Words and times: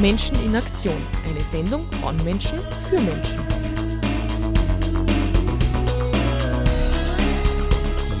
Menschen 0.00 0.36
in 0.44 0.56
Aktion. 0.56 0.96
Eine 1.28 1.40
Sendung 1.40 1.86
von 2.02 2.16
Menschen 2.24 2.58
für 2.88 3.00
Menschen. 3.00 3.38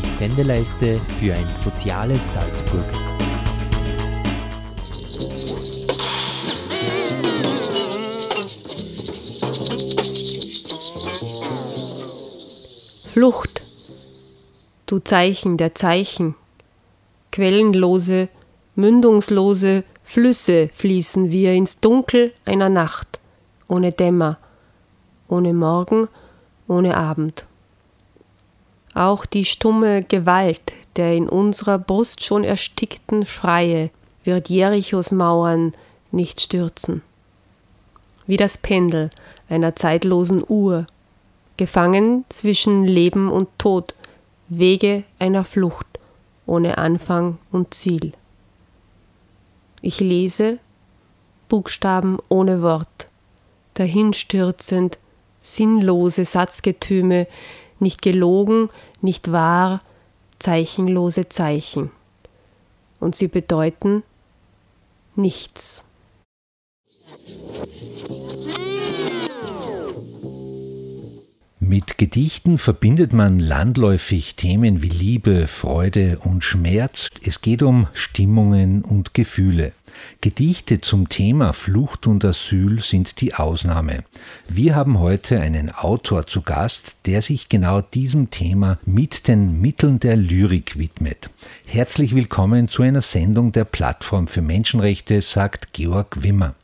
Die 0.02 0.08
Sendeleiste 0.08 1.00
für 1.18 1.34
ein 1.34 1.54
soziales 1.54 2.32
Salzburg. 2.32 2.84
Flucht, 13.12 13.64
du 14.86 14.98
Zeichen 14.98 15.56
der 15.56 15.74
Zeichen, 15.74 16.34
quellenlose, 17.30 18.28
mündungslose 18.74 19.84
Flüsse 20.14 20.70
fließen 20.72 21.32
wir 21.32 21.54
ins 21.54 21.80
Dunkel 21.80 22.32
einer 22.44 22.68
Nacht, 22.68 23.18
ohne 23.66 23.90
Dämmer, 23.90 24.38
ohne 25.26 25.52
Morgen, 25.52 26.06
ohne 26.68 26.96
Abend. 26.96 27.46
Auch 28.94 29.26
die 29.26 29.44
stumme 29.44 30.04
Gewalt 30.04 30.74
der 30.94 31.16
in 31.16 31.28
unserer 31.28 31.80
Brust 31.80 32.22
schon 32.22 32.44
erstickten 32.44 33.26
Schreie 33.26 33.90
wird 34.22 34.50
Jerichos 34.50 35.10
Mauern 35.10 35.72
nicht 36.12 36.40
stürzen. 36.40 37.02
Wie 38.28 38.36
das 38.36 38.56
Pendel 38.56 39.10
einer 39.48 39.74
zeitlosen 39.74 40.44
Uhr 40.46 40.86
gefangen 41.56 42.24
zwischen 42.28 42.84
Leben 42.84 43.32
und 43.32 43.48
Tod, 43.58 43.96
Wege 44.48 45.02
einer 45.18 45.44
Flucht 45.44 45.88
ohne 46.46 46.78
Anfang 46.78 47.38
und 47.50 47.74
Ziel. 47.74 48.12
Ich 49.86 50.00
lese 50.00 50.60
Buchstaben 51.50 52.16
ohne 52.30 52.62
Wort, 52.62 53.10
dahinstürzend, 53.74 54.98
sinnlose 55.40 56.24
Satzgetüme, 56.24 57.26
nicht 57.80 58.00
gelogen, 58.00 58.70
nicht 59.02 59.30
wahr, 59.30 59.82
zeichenlose 60.38 61.28
Zeichen. 61.28 61.90
Und 62.98 63.14
sie 63.14 63.28
bedeuten 63.28 64.04
nichts. 65.16 65.84
Mit 71.66 71.96
Gedichten 71.96 72.58
verbindet 72.58 73.14
man 73.14 73.38
landläufig 73.38 74.34
Themen 74.36 74.82
wie 74.82 74.90
Liebe, 74.90 75.46
Freude 75.46 76.18
und 76.18 76.44
Schmerz. 76.44 77.08
Es 77.24 77.40
geht 77.40 77.62
um 77.62 77.86
Stimmungen 77.94 78.82
und 78.82 79.14
Gefühle. 79.14 79.72
Gedichte 80.20 80.82
zum 80.82 81.08
Thema 81.08 81.54
Flucht 81.54 82.06
und 82.06 82.22
Asyl 82.22 82.82
sind 82.82 83.22
die 83.22 83.32
Ausnahme. 83.32 84.04
Wir 84.46 84.74
haben 84.74 84.98
heute 84.98 85.40
einen 85.40 85.70
Autor 85.70 86.26
zu 86.26 86.42
Gast, 86.42 86.96
der 87.06 87.22
sich 87.22 87.48
genau 87.48 87.80
diesem 87.80 88.28
Thema 88.28 88.78
mit 88.84 89.26
den 89.26 89.58
Mitteln 89.62 90.00
der 90.00 90.16
Lyrik 90.16 90.78
widmet. 90.78 91.30
Herzlich 91.64 92.14
willkommen 92.14 92.68
zu 92.68 92.82
einer 92.82 93.02
Sendung 93.02 93.52
der 93.52 93.64
Plattform 93.64 94.26
für 94.26 94.42
Menschenrechte, 94.42 95.22
sagt 95.22 95.72
Georg 95.72 96.22
Wimmer. 96.22 96.54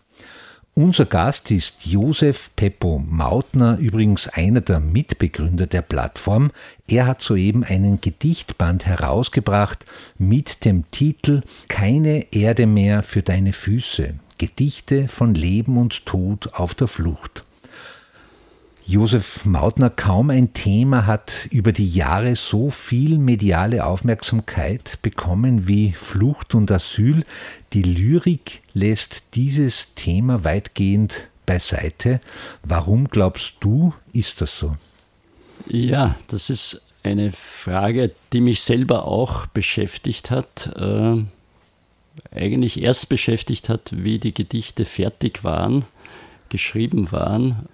Unser 0.82 1.04
Gast 1.04 1.50
ist 1.50 1.84
Josef 1.84 2.56
Peppo 2.56 3.04
Mautner, 3.06 3.76
übrigens 3.76 4.28
einer 4.28 4.62
der 4.62 4.80
Mitbegründer 4.80 5.66
der 5.66 5.82
Plattform. 5.82 6.52
Er 6.88 7.06
hat 7.06 7.20
soeben 7.20 7.64
einen 7.64 8.00
Gedichtband 8.00 8.86
herausgebracht 8.86 9.84
mit 10.16 10.64
dem 10.64 10.90
Titel 10.90 11.42
Keine 11.68 12.32
Erde 12.32 12.66
mehr 12.66 13.02
für 13.02 13.20
deine 13.20 13.52
Füße. 13.52 14.14
Gedichte 14.38 15.06
von 15.08 15.34
Leben 15.34 15.76
und 15.76 16.06
Tod 16.06 16.54
auf 16.54 16.74
der 16.74 16.86
Flucht. 16.86 17.44
Josef 18.90 19.44
Mautner, 19.44 19.88
kaum 19.88 20.30
ein 20.30 20.52
Thema 20.52 21.06
hat 21.06 21.46
über 21.52 21.70
die 21.70 21.88
Jahre 21.88 22.34
so 22.34 22.70
viel 22.70 23.18
mediale 23.18 23.86
Aufmerksamkeit 23.86 24.98
bekommen 25.00 25.68
wie 25.68 25.92
Flucht 25.92 26.56
und 26.56 26.72
Asyl. 26.72 27.24
Die 27.72 27.84
Lyrik 27.84 28.62
lässt 28.74 29.22
dieses 29.34 29.94
Thema 29.94 30.42
weitgehend 30.42 31.28
beiseite. 31.46 32.20
Warum 32.64 33.06
glaubst 33.06 33.58
du, 33.60 33.94
ist 34.12 34.40
das 34.40 34.58
so? 34.58 34.74
Ja, 35.68 36.16
das 36.26 36.50
ist 36.50 36.82
eine 37.04 37.30
Frage, 37.30 38.10
die 38.32 38.40
mich 38.40 38.60
selber 38.60 39.06
auch 39.06 39.46
beschäftigt 39.46 40.32
hat. 40.32 40.68
Äh, 40.76 41.22
eigentlich 42.32 42.82
erst 42.82 43.08
beschäftigt 43.08 43.68
hat, 43.68 43.92
wie 43.92 44.18
die 44.18 44.34
Gedichte 44.34 44.84
fertig 44.84 45.44
waren, 45.44 45.84
geschrieben 46.48 47.12
waren 47.12 47.68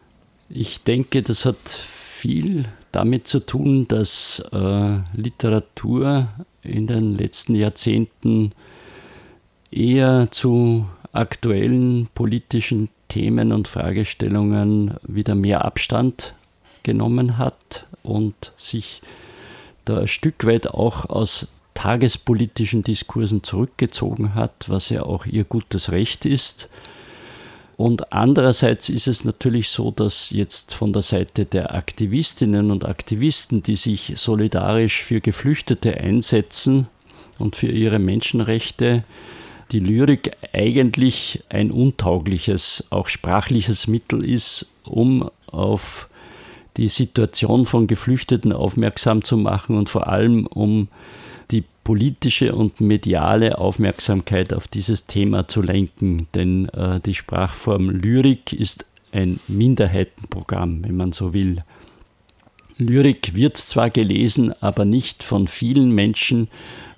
ich 0.48 0.82
denke, 0.82 1.22
das 1.22 1.44
hat 1.44 1.68
viel 1.68 2.66
damit 2.92 3.26
zu 3.26 3.40
tun, 3.40 3.86
dass 3.88 4.42
äh, 4.52 4.98
Literatur 5.14 6.28
in 6.62 6.86
den 6.86 7.16
letzten 7.16 7.54
Jahrzehnten 7.54 8.52
eher 9.70 10.28
zu 10.30 10.86
aktuellen 11.12 12.08
politischen 12.14 12.88
Themen 13.08 13.52
und 13.52 13.68
Fragestellungen 13.68 14.94
wieder 15.02 15.34
mehr 15.34 15.64
Abstand 15.64 16.34
genommen 16.82 17.38
hat 17.38 17.86
und 18.02 18.52
sich 18.56 19.02
da 19.84 20.00
ein 20.00 20.08
Stück 20.08 20.46
weit 20.46 20.68
auch 20.68 21.08
aus 21.08 21.48
tagespolitischen 21.74 22.82
Diskursen 22.82 23.42
zurückgezogen 23.42 24.34
hat, 24.34 24.68
was 24.68 24.88
ja 24.88 25.02
auch 25.02 25.26
ihr 25.26 25.44
gutes 25.44 25.92
Recht 25.92 26.24
ist. 26.24 26.68
Und 27.76 28.12
andererseits 28.12 28.88
ist 28.88 29.06
es 29.06 29.24
natürlich 29.24 29.68
so, 29.68 29.90
dass 29.90 30.30
jetzt 30.30 30.72
von 30.72 30.94
der 30.94 31.02
Seite 31.02 31.44
der 31.44 31.74
Aktivistinnen 31.74 32.70
und 32.70 32.86
Aktivisten, 32.86 33.62
die 33.62 33.76
sich 33.76 34.14
solidarisch 34.16 35.02
für 35.02 35.20
Geflüchtete 35.20 35.94
einsetzen 35.94 36.86
und 37.38 37.54
für 37.54 37.68
ihre 37.68 37.98
Menschenrechte, 37.98 39.04
die 39.72 39.80
Lyrik 39.80 40.32
eigentlich 40.52 41.42
ein 41.50 41.70
untaugliches, 41.70 42.86
auch 42.90 43.08
sprachliches 43.08 43.88
Mittel 43.88 44.24
ist, 44.24 44.66
um 44.84 45.28
auf 45.48 46.08
die 46.78 46.88
Situation 46.88 47.66
von 47.66 47.86
Geflüchteten 47.86 48.52
aufmerksam 48.52 49.22
zu 49.22 49.36
machen 49.36 49.76
und 49.76 49.88
vor 49.88 50.06
allem 50.06 50.46
um 50.46 50.88
politische 51.86 52.52
und 52.52 52.80
mediale 52.80 53.58
Aufmerksamkeit 53.58 54.52
auf 54.52 54.66
dieses 54.66 55.06
Thema 55.06 55.46
zu 55.46 55.62
lenken. 55.62 56.26
Denn 56.34 56.68
äh, 56.70 56.98
die 56.98 57.14
Sprachform 57.14 57.90
Lyrik 57.90 58.52
ist 58.52 58.86
ein 59.12 59.38
Minderheitenprogramm, 59.46 60.82
wenn 60.82 60.96
man 60.96 61.12
so 61.12 61.32
will. 61.32 61.62
Lyrik 62.76 63.36
wird 63.36 63.56
zwar 63.56 63.90
gelesen, 63.90 64.52
aber 64.60 64.84
nicht 64.84 65.22
von 65.22 65.46
vielen 65.46 65.92
Menschen. 65.92 66.48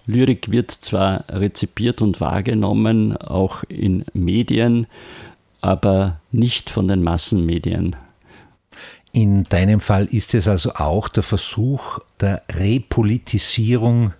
Lyrik 0.07 0.51
wird 0.51 0.71
zwar 0.71 1.23
rezipiert 1.29 2.01
und 2.01 2.23
wahrgenommen, 2.23 3.15
auch 3.15 3.65
in 3.65 4.07
Medien, 4.15 4.87
aber 5.61 6.19
nicht 6.33 6.71
von 6.71 6.89
den 6.89 7.03
Massenmedien. 7.03 7.95
In 9.13 9.45
deinem 9.45 9.81
Fall 9.81 10.07
ist 10.07 10.35
es 10.35 10.49
also 10.49 10.73
auch 10.77 11.09
der 11.09 11.23
Versuch 11.23 11.99
der 12.21 12.43
Repolitisierung 12.51 14.15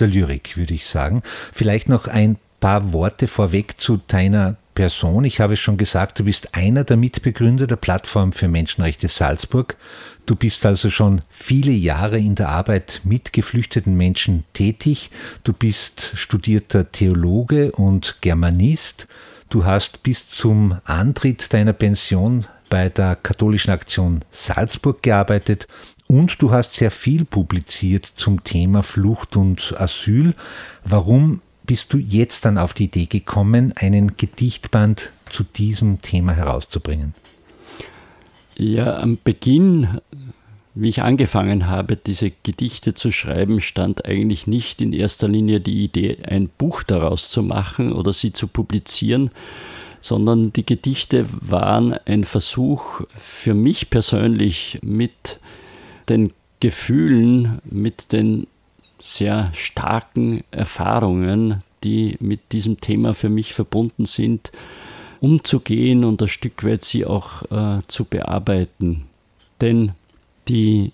der 0.00 0.08
Lyrik, 0.08 0.56
würde 0.56 0.74
ich 0.74 0.86
sagen. 0.86 1.22
Vielleicht 1.52 1.88
noch 1.88 2.06
ein 2.06 2.36
paar 2.60 2.92
Worte 2.92 3.26
vorweg 3.26 3.78
zu 3.78 4.00
deiner 4.08 4.56
Person. 4.74 5.24
Ich 5.24 5.40
habe 5.40 5.54
es 5.54 5.60
schon 5.60 5.76
gesagt, 5.76 6.20
du 6.20 6.24
bist 6.24 6.54
einer 6.54 6.84
der 6.84 6.96
Mitbegründer 6.96 7.66
der 7.66 7.76
Plattform 7.76 8.32
für 8.32 8.46
Menschenrechte 8.46 9.08
Salzburg. 9.08 9.76
Du 10.26 10.36
bist 10.36 10.64
also 10.64 10.88
schon 10.88 11.20
viele 11.28 11.72
Jahre 11.72 12.18
in 12.18 12.34
der 12.34 12.48
Arbeit 12.48 13.00
mit 13.02 13.32
geflüchteten 13.32 13.96
Menschen 13.96 14.44
tätig. 14.52 15.10
Du 15.42 15.52
bist 15.52 16.12
studierter 16.14 16.92
Theologe 16.92 17.72
und 17.72 18.18
Germanist. 18.20 19.08
Du 19.50 19.64
hast 19.64 20.02
bis 20.02 20.30
zum 20.30 20.78
Antritt 20.84 21.52
deiner 21.52 21.72
Pension 21.72 22.46
bei 22.68 22.88
der 22.88 23.16
Katholischen 23.16 23.72
Aktion 23.72 24.24
Salzburg 24.30 25.02
gearbeitet 25.02 25.66
und 26.08 26.42
du 26.42 26.50
hast 26.50 26.74
sehr 26.74 26.90
viel 26.90 27.24
publiziert 27.24 28.06
zum 28.06 28.42
Thema 28.42 28.82
Flucht 28.82 29.36
und 29.36 29.74
Asyl. 29.78 30.34
Warum 30.84 31.42
bist 31.64 31.92
du 31.92 31.98
jetzt 31.98 32.46
dann 32.46 32.58
auf 32.58 32.72
die 32.72 32.84
Idee 32.84 33.06
gekommen, 33.06 33.74
einen 33.76 34.16
Gedichtband 34.16 35.12
zu 35.30 35.44
diesem 35.44 36.00
Thema 36.00 36.32
herauszubringen? 36.32 37.14
Ja, 38.56 38.98
am 38.98 39.18
Beginn, 39.22 40.00
wie 40.74 40.88
ich 40.88 41.02
angefangen 41.02 41.66
habe, 41.68 41.96
diese 41.96 42.32
Gedichte 42.42 42.94
zu 42.94 43.12
schreiben, 43.12 43.60
stand 43.60 44.06
eigentlich 44.06 44.46
nicht 44.46 44.80
in 44.80 44.94
erster 44.94 45.28
Linie 45.28 45.60
die 45.60 45.84
Idee, 45.84 46.18
ein 46.26 46.48
Buch 46.48 46.82
daraus 46.82 47.28
zu 47.28 47.42
machen 47.42 47.92
oder 47.92 48.14
sie 48.14 48.32
zu 48.32 48.48
publizieren, 48.48 49.30
sondern 50.00 50.54
die 50.54 50.64
Gedichte 50.64 51.26
waren 51.40 51.92
ein 52.06 52.24
Versuch 52.24 53.02
für 53.14 53.52
mich 53.52 53.90
persönlich 53.90 54.78
mit 54.82 55.38
den 56.08 56.32
Gefühlen, 56.60 57.60
mit 57.64 58.12
den 58.12 58.46
sehr 59.00 59.50
starken 59.54 60.42
Erfahrungen, 60.50 61.62
die 61.84 62.16
mit 62.20 62.52
diesem 62.52 62.80
Thema 62.80 63.14
für 63.14 63.28
mich 63.28 63.54
verbunden 63.54 64.06
sind, 64.06 64.50
umzugehen 65.20 66.04
und 66.04 66.20
ein 66.22 66.28
Stück 66.28 66.64
weit 66.64 66.84
sie 66.84 67.06
auch 67.06 67.42
äh, 67.50 67.82
zu 67.86 68.04
bearbeiten. 68.04 69.04
Denn 69.60 69.92
die 70.48 70.92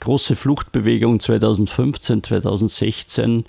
große 0.00 0.36
Fluchtbewegung 0.36 1.20
2015, 1.20 2.22
2016 2.22 3.44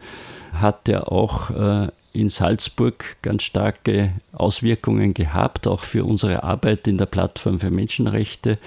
hat 0.54 0.88
ja 0.88 1.04
auch 1.04 1.50
äh, 1.52 1.88
in 2.14 2.30
Salzburg 2.30 3.18
ganz 3.22 3.44
starke 3.44 4.14
Auswirkungen 4.34 5.14
gehabt, 5.14 5.68
auch 5.68 5.84
für 5.84 6.06
unsere 6.06 6.44
Arbeit 6.44 6.88
in 6.88 6.98
der 6.98 7.06
Plattform 7.06 7.60
für 7.60 7.70
Menschenrechte. 7.70 8.58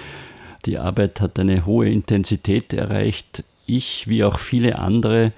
Die 0.64 0.78
Arbeit 0.78 1.20
hat 1.20 1.38
eine 1.38 1.66
hohe 1.66 1.88
Intensität 1.88 2.72
erreicht. 2.72 3.44
Ich, 3.66 4.08
wie 4.08 4.24
auch 4.24 4.38
viele 4.38 4.78
andere, 4.78 5.32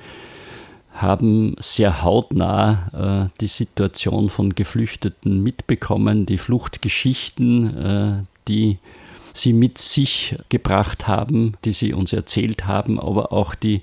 haben 0.92 1.56
sehr 1.58 2.02
hautnah 2.02 3.30
äh, 3.32 3.38
die 3.40 3.48
Situation 3.48 4.30
von 4.30 4.54
Geflüchteten 4.54 5.42
mitbekommen, 5.42 6.24
die 6.24 6.38
Fluchtgeschichten, 6.38 7.76
äh, 7.76 8.24
die 8.46 8.78
sie 9.32 9.52
mit 9.52 9.78
sich 9.78 10.36
gebracht 10.48 11.08
haben, 11.08 11.54
die 11.64 11.72
sie 11.72 11.92
uns 11.92 12.12
erzählt 12.12 12.66
haben, 12.66 13.00
aber 13.00 13.32
auch 13.32 13.56
die 13.56 13.82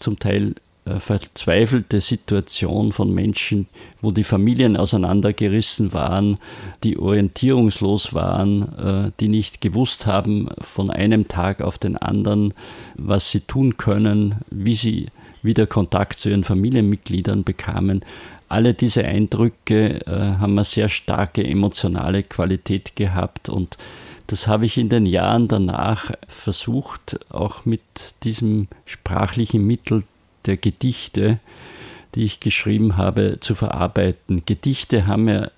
zum 0.00 0.18
Teil 0.18 0.56
verzweifelte 1.00 2.00
Situation 2.00 2.92
von 2.92 3.12
Menschen, 3.12 3.66
wo 4.00 4.10
die 4.10 4.24
Familien 4.24 4.76
auseinandergerissen 4.76 5.92
waren, 5.92 6.38
die 6.84 6.98
orientierungslos 6.98 8.14
waren, 8.14 8.62
äh, 8.78 9.10
die 9.20 9.28
nicht 9.28 9.60
gewusst 9.60 10.06
haben 10.06 10.48
von 10.60 10.90
einem 10.90 11.28
Tag 11.28 11.60
auf 11.60 11.78
den 11.78 11.96
anderen, 11.96 12.54
was 12.96 13.30
sie 13.30 13.40
tun 13.40 13.76
können, 13.76 14.36
wie 14.50 14.76
sie 14.76 15.06
wieder 15.42 15.66
Kontakt 15.66 16.18
zu 16.18 16.30
ihren 16.30 16.44
Familienmitgliedern 16.44 17.44
bekamen. 17.44 18.02
Alle 18.48 18.74
diese 18.74 19.04
Eindrücke 19.04 20.00
äh, 20.06 20.10
haben 20.10 20.52
eine 20.52 20.64
sehr 20.64 20.88
starke 20.88 21.44
emotionale 21.46 22.22
Qualität 22.22 22.96
gehabt 22.96 23.48
und 23.48 23.76
das 24.28 24.46
habe 24.46 24.66
ich 24.66 24.76
in 24.76 24.90
den 24.90 25.06
Jahren 25.06 25.48
danach 25.48 26.12
versucht, 26.28 27.18
auch 27.30 27.64
mit 27.64 27.80
diesem 28.24 28.68
sprachlichen 28.84 29.66
Mittel 29.66 30.04
der 30.46 30.56
Gedichte, 30.56 31.38
die 32.14 32.24
ich 32.24 32.40
geschrieben 32.40 32.96
habe, 32.96 33.38
zu 33.40 33.54
verarbeiten. 33.54 34.42
Gedichte 34.46 35.06
haben 35.06 35.28
ja, 35.28 35.50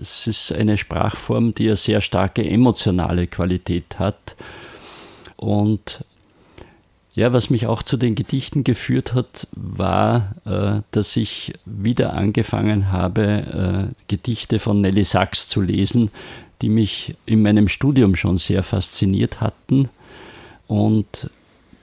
es 0.00 0.26
ist 0.26 0.52
eine 0.52 0.76
Sprachform, 0.76 1.54
die 1.54 1.68
eine 1.68 1.76
sehr 1.76 2.00
starke 2.00 2.44
emotionale 2.44 3.26
Qualität 3.26 3.98
hat. 3.98 4.36
Und 5.36 6.04
ja, 7.14 7.32
was 7.32 7.48
mich 7.48 7.66
auch 7.66 7.82
zu 7.82 7.96
den 7.96 8.16
Gedichten 8.16 8.64
geführt 8.64 9.14
hat, 9.14 9.46
war, 9.52 10.34
äh, 10.44 10.82
dass 10.90 11.16
ich 11.16 11.54
wieder 11.64 12.14
angefangen 12.14 12.90
habe, 12.90 13.92
äh, 13.92 13.94
Gedichte 14.08 14.58
von 14.58 14.80
Nelly 14.80 15.04
Sachs 15.04 15.48
zu 15.48 15.60
lesen, 15.60 16.10
die 16.60 16.68
mich 16.68 17.14
in 17.24 17.42
meinem 17.42 17.68
Studium 17.68 18.16
schon 18.16 18.36
sehr 18.36 18.62
fasziniert 18.64 19.40
hatten. 19.40 19.88
Und 20.66 21.30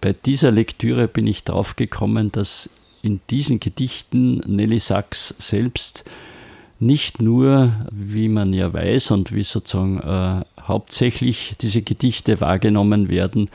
bei 0.01 0.13
dieser 0.13 0.51
Lektüre 0.51 1.07
bin 1.07 1.27
ich 1.27 1.43
darauf 1.43 1.75
gekommen, 1.75 2.31
dass 2.31 2.69
in 3.03 3.21
diesen 3.29 3.59
Gedichten 3.59 4.37
Nelly 4.47 4.79
Sachs 4.79 5.35
selbst 5.37 6.03
nicht 6.79 7.21
nur, 7.21 7.75
wie 7.91 8.27
man 8.27 8.53
ja 8.53 8.73
weiß 8.73 9.11
und 9.11 9.33
wie 9.33 9.43
sozusagen 9.43 9.99
äh, 9.99 10.43
hauptsächlich 10.59 11.55
diese 11.61 11.83
Gedichte 11.83 12.41
wahrgenommen 12.41 13.09
werden, 13.09 13.49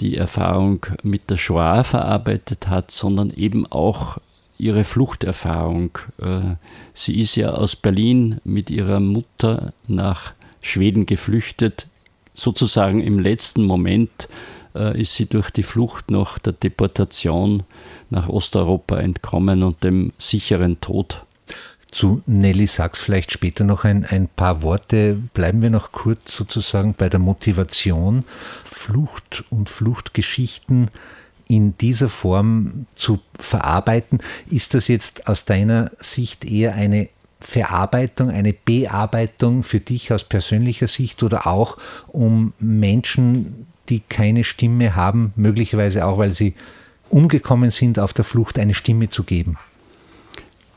die 0.00 0.16
Erfahrung 0.16 0.84
mit 1.02 1.30
der 1.30 1.36
Shoah 1.36 1.84
verarbeitet 1.84 2.68
hat, 2.68 2.90
sondern 2.90 3.30
eben 3.30 3.66
auch 3.66 4.18
ihre 4.58 4.82
Fluchterfahrung. 4.82 5.90
Äh, 6.20 6.56
sie 6.94 7.20
ist 7.20 7.36
ja 7.36 7.50
aus 7.50 7.76
Berlin 7.76 8.40
mit 8.44 8.70
ihrer 8.70 8.98
Mutter 8.98 9.72
nach 9.86 10.34
Schweden 10.60 11.06
geflüchtet, 11.06 11.86
sozusagen 12.34 13.00
im 13.00 13.20
letzten 13.20 13.64
Moment 13.64 14.28
ist 15.00 15.14
sie 15.14 15.26
durch 15.26 15.50
die 15.50 15.62
Flucht 15.62 16.10
nach 16.10 16.38
der 16.38 16.52
Deportation 16.52 17.64
nach 18.10 18.28
Osteuropa 18.28 18.98
entkommen 18.98 19.62
und 19.62 19.84
dem 19.84 20.12
sicheren 20.18 20.80
Tod. 20.80 21.24
Zu 21.90 22.22
Nelly 22.26 22.66
Sachs 22.66 23.00
vielleicht 23.00 23.32
später 23.32 23.64
noch 23.64 23.84
ein, 23.84 24.04
ein 24.04 24.28
paar 24.28 24.62
Worte. 24.62 25.16
Bleiben 25.32 25.62
wir 25.62 25.70
noch 25.70 25.90
kurz 25.92 26.36
sozusagen 26.36 26.94
bei 26.94 27.08
der 27.08 27.18
Motivation, 27.18 28.24
Flucht 28.64 29.44
und 29.48 29.70
Fluchtgeschichten 29.70 30.90
in 31.48 31.78
dieser 31.78 32.10
Form 32.10 32.86
zu 32.94 33.20
verarbeiten. 33.38 34.20
Ist 34.50 34.74
das 34.74 34.88
jetzt 34.88 35.28
aus 35.28 35.46
deiner 35.46 35.90
Sicht 35.98 36.44
eher 36.44 36.74
eine 36.74 37.08
Verarbeitung, 37.40 38.30
eine 38.30 38.52
Bearbeitung 38.52 39.62
für 39.62 39.80
dich 39.80 40.12
aus 40.12 40.24
persönlicher 40.24 40.88
Sicht 40.88 41.22
oder 41.22 41.46
auch 41.46 41.78
um 42.08 42.52
Menschen 42.58 43.66
die 43.88 44.00
keine 44.08 44.44
Stimme 44.44 44.96
haben, 44.96 45.32
möglicherweise 45.36 46.06
auch, 46.06 46.18
weil 46.18 46.32
sie 46.32 46.54
umgekommen 47.08 47.70
sind 47.70 47.98
auf 47.98 48.12
der 48.12 48.24
Flucht, 48.24 48.58
eine 48.58 48.74
Stimme 48.74 49.08
zu 49.08 49.24
geben? 49.24 49.56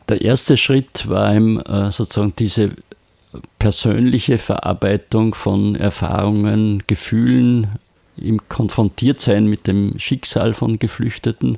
Der 0.09 0.21
erste 0.21 0.57
Schritt 0.57 1.07
war 1.07 1.33
ihm 1.33 1.59
äh, 1.59 1.91
sozusagen 1.91 2.33
diese 2.37 2.71
persönliche 3.59 4.37
Verarbeitung 4.37 5.33
von 5.33 5.75
Erfahrungen, 5.75 6.83
Gefühlen, 6.87 7.67
im 8.17 8.47
Konfrontiertsein 8.49 9.45
mit 9.47 9.67
dem 9.67 9.97
Schicksal 9.97 10.53
von 10.53 10.79
Geflüchteten. 10.79 11.57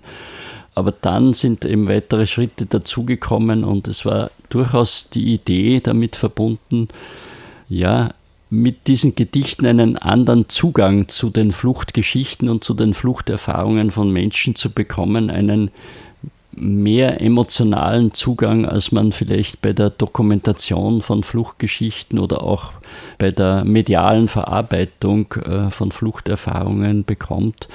Aber 0.76 0.92
dann 0.92 1.34
sind 1.34 1.66
eben 1.66 1.88
weitere 1.88 2.26
Schritte 2.26 2.66
dazugekommen 2.66 3.64
und 3.64 3.88
es 3.88 4.06
war 4.06 4.32
durchaus 4.50 5.10
die 5.10 5.34
Idee 5.34 5.82
damit 5.82 6.16
verbunden, 6.16 6.88
ja, 7.70 8.12
mit 8.54 8.86
diesen 8.86 9.16
Gedichten 9.16 9.66
einen 9.66 9.98
anderen 9.98 10.48
Zugang 10.48 11.08
zu 11.08 11.32
den 11.32 11.52
Fluchtgeschichten 11.52 12.50
und 12.50 12.64
zu 12.64 12.76
den 12.76 12.94
Fluchterfahrungen 12.94 13.90
von 13.90 14.12
Menschen 14.12 14.54
zu 14.54 14.70
bekommen, 14.70 15.32
einen 15.32 15.72
mehr 16.52 17.20
emotionalen 17.20 18.14
Zugang, 18.14 18.68
als 18.68 18.92
man 18.92 19.12
vielleicht 19.12 19.62
bei 19.64 19.74
der 19.74 19.90
Dokumentation 19.90 21.02
von 21.02 21.24
Fluchtgeschichten 21.24 22.20
oder 22.20 22.44
auch 22.44 22.74
bei 23.18 23.32
der 23.32 23.66
medialen 23.66 24.28
Verarbeitung 24.28 25.34
äh, 25.34 25.72
von 25.72 25.92
Fluchterfahrungen 25.92 27.06
bekommt, 27.06 27.70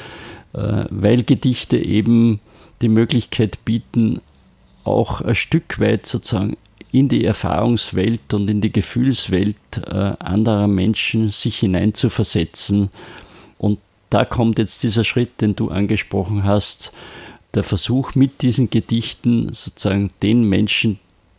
äh, 0.52 0.84
weil 0.90 1.24
Gedichte 1.24 1.76
eben 1.76 2.38
die 2.82 2.88
Möglichkeit 2.88 3.64
bieten, 3.64 4.20
auch 4.84 5.22
ein 5.22 5.34
Stück 5.34 5.80
weit 5.80 6.06
sozusagen 6.06 6.56
in 6.90 7.08
die 7.08 7.24
Erfahrungswelt 7.24 8.32
und 8.32 8.48
in 8.48 8.60
die 8.60 8.72
Gefühlswelt 8.72 9.56
äh, 9.86 10.12
anderer 10.18 10.68
Menschen 10.68 11.28
sich 11.28 11.58
hineinzuversetzen. 11.58 12.90
Und 13.58 13.78
da 14.10 14.24
kommt 14.24 14.58
jetzt 14.58 14.82
dieser 14.82 15.04
Schritt, 15.04 15.40
den 15.40 15.54
du 15.54 15.68
angesprochen 15.68 16.44
hast, 16.44 16.92
der 17.54 17.62
Versuch 17.62 18.14
mit 18.14 18.42
diesen 18.42 18.70
Gedichten 18.70 19.52
sozusagen 19.52 20.08
den 20.22 20.44
Menschen, 20.44 20.98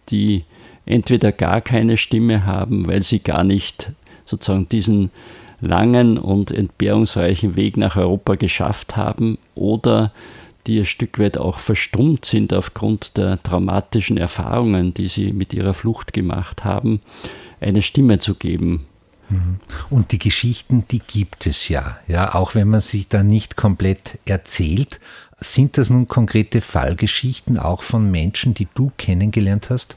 die 0.09 0.43
entweder 0.85 1.31
gar 1.31 1.61
keine 1.61 1.97
Stimme 1.97 2.45
haben, 2.45 2.87
weil 2.87 3.03
sie 3.03 3.19
gar 3.19 3.43
nicht 3.43 3.91
sozusagen 4.25 4.67
diesen 4.69 5.11
langen 5.61 6.17
und 6.17 6.51
entbehrungsreichen 6.51 7.55
Weg 7.55 7.77
nach 7.77 7.95
Europa 7.95 8.35
geschafft 8.35 8.95
haben 8.95 9.37
oder 9.55 10.11
die 10.69 10.79
ein 10.79 10.85
Stück 10.85 11.17
weit 11.17 11.37
auch 11.39 11.59
verstummt 11.59 12.25
sind 12.25 12.53
aufgrund 12.53 13.17
der 13.17 13.41
traumatischen 13.41 14.17
Erfahrungen, 14.17 14.93
die 14.93 15.07
sie 15.07 15.33
mit 15.33 15.51
ihrer 15.51 15.73
Flucht 15.73 16.13
gemacht 16.13 16.63
haben, 16.63 17.01
eine 17.59 17.81
Stimme 17.81 18.19
zu 18.19 18.35
geben. 18.35 18.85
Mhm. 19.29 19.59
Und 19.89 20.11
die 20.11 20.19
Geschichten, 20.19 20.85
die 20.91 20.99
gibt 20.99 21.47
es 21.47 21.69
ja, 21.69 21.97
ja, 22.07 22.35
auch 22.35 22.53
wenn 22.53 22.69
man 22.69 22.81
sich 22.81 23.07
da 23.07 23.23
nicht 23.23 23.57
komplett 23.57 24.19
erzählt. 24.25 24.99
Sind 25.39 25.79
das 25.79 25.89
nun 25.89 26.07
konkrete 26.07 26.61
Fallgeschichten 26.61 27.57
auch 27.57 27.81
von 27.81 28.11
Menschen, 28.11 28.53
die 28.53 28.67
du 28.75 28.91
kennengelernt 28.97 29.71
hast? 29.71 29.95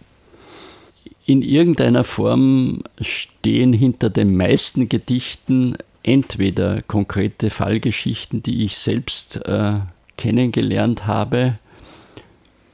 In 1.26 1.42
irgendeiner 1.42 2.04
Form 2.04 2.82
stehen 3.00 3.74
hinter 3.74 4.08
den 4.08 4.34
meisten 4.36 4.88
Gedichten 4.88 5.76
entweder 6.02 6.80
konkrete 6.80 7.50
Fallgeschichten, 7.50 8.42
die 8.42 8.64
ich 8.64 8.78
selbst 8.78 9.36
äh, 9.44 9.80
kennengelernt 10.22 11.06
habe. 11.08 11.58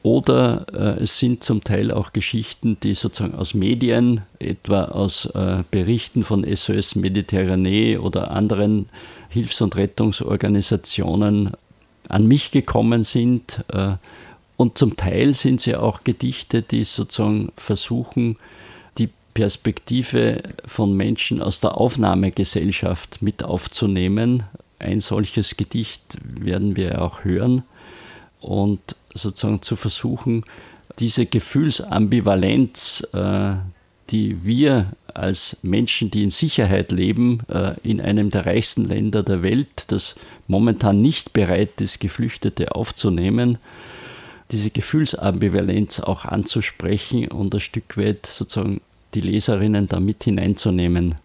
Oder 0.02 0.67
äh, 0.73 1.02
es 1.02 1.19
sind 1.19 1.43
zum 1.43 1.64
Teil 1.64 1.90
auch 1.90 2.12
Geschichten, 2.12 2.76
die 2.83 2.95
sozusagen 2.95 3.35
aus 3.35 3.55
Medien, 3.55 4.21
etwa 4.38 4.85
aus 4.85 5.26
äh, 5.26 5.64
Berichten 5.71 6.25
von 6.25 6.45
SOS 6.45 6.95
Mediterranee 6.95 7.97
oder 7.97 8.31
anderen 8.31 8.90
Hilfs- 9.31 9.62
und 9.62 9.76
Rettungsorganisationen 9.76 11.52
an 12.09 12.26
mich 12.26 12.50
gekommen 12.50 13.02
sind. 13.02 13.64
Äh, 13.73 13.95
und 14.57 14.76
zum 14.76 14.97
Teil 14.97 15.35
sind 15.35 15.61
sie 15.62 15.75
auch 15.75 16.05
Gedichte, 16.05 16.62
die 16.62 16.85
sozusagen 16.85 17.50
versuchen, 17.57 18.37
die 18.99 19.09
Perspektive 19.33 20.43
von 20.67 20.95
Menschen 20.95 21.40
aus 21.40 21.61
der 21.61 21.78
Aufnahmegesellschaft 21.78 23.23
mit 23.23 23.43
aufzunehmen, 23.43 24.45
ein 24.78 25.00
solches 25.00 25.56
Gedicht 25.56 26.18
werden 26.23 26.76
wir 26.76 27.02
auch 27.02 27.25
hören 27.25 27.62
und 28.40 28.97
sozusagen 29.14 29.62
zu 29.62 29.76
versuchen, 29.76 30.44
diese 30.99 31.26
Gefühlsambivalenz, 31.26 33.06
äh, 33.12 33.54
die 34.11 34.44
wir 34.44 34.92
als 35.14 35.58
Menschen, 35.62 36.11
die 36.11 36.23
in 36.23 36.30
Sicherheit 36.30 36.92
leben, 36.92 37.40
äh, 37.49 37.73
in 37.82 38.00
einem 38.00 38.30
der 38.30 38.47
reichsten 38.47 38.85
Länder 38.85 39.23
der 39.23 39.42
Welt, 39.42 39.87
das 39.88 40.14
momentan 40.47 41.00
nicht 41.00 41.32
bereit 41.32 41.80
ist, 41.80 42.00
Geflüchtete 42.00 42.75
aufzunehmen, 42.75 43.58
diese 44.50 44.70
Gefühlsambivalenz 44.70 46.00
auch 46.00 46.25
anzusprechen 46.25 47.28
und 47.28 47.54
ein 47.54 47.61
Stück 47.61 47.97
weit 47.97 48.26
sozusagen 48.26 48.80
die 49.14 49.20
Leserinnen 49.20 49.88
damit 49.88 50.25
hineinzunehmen. 50.25 51.16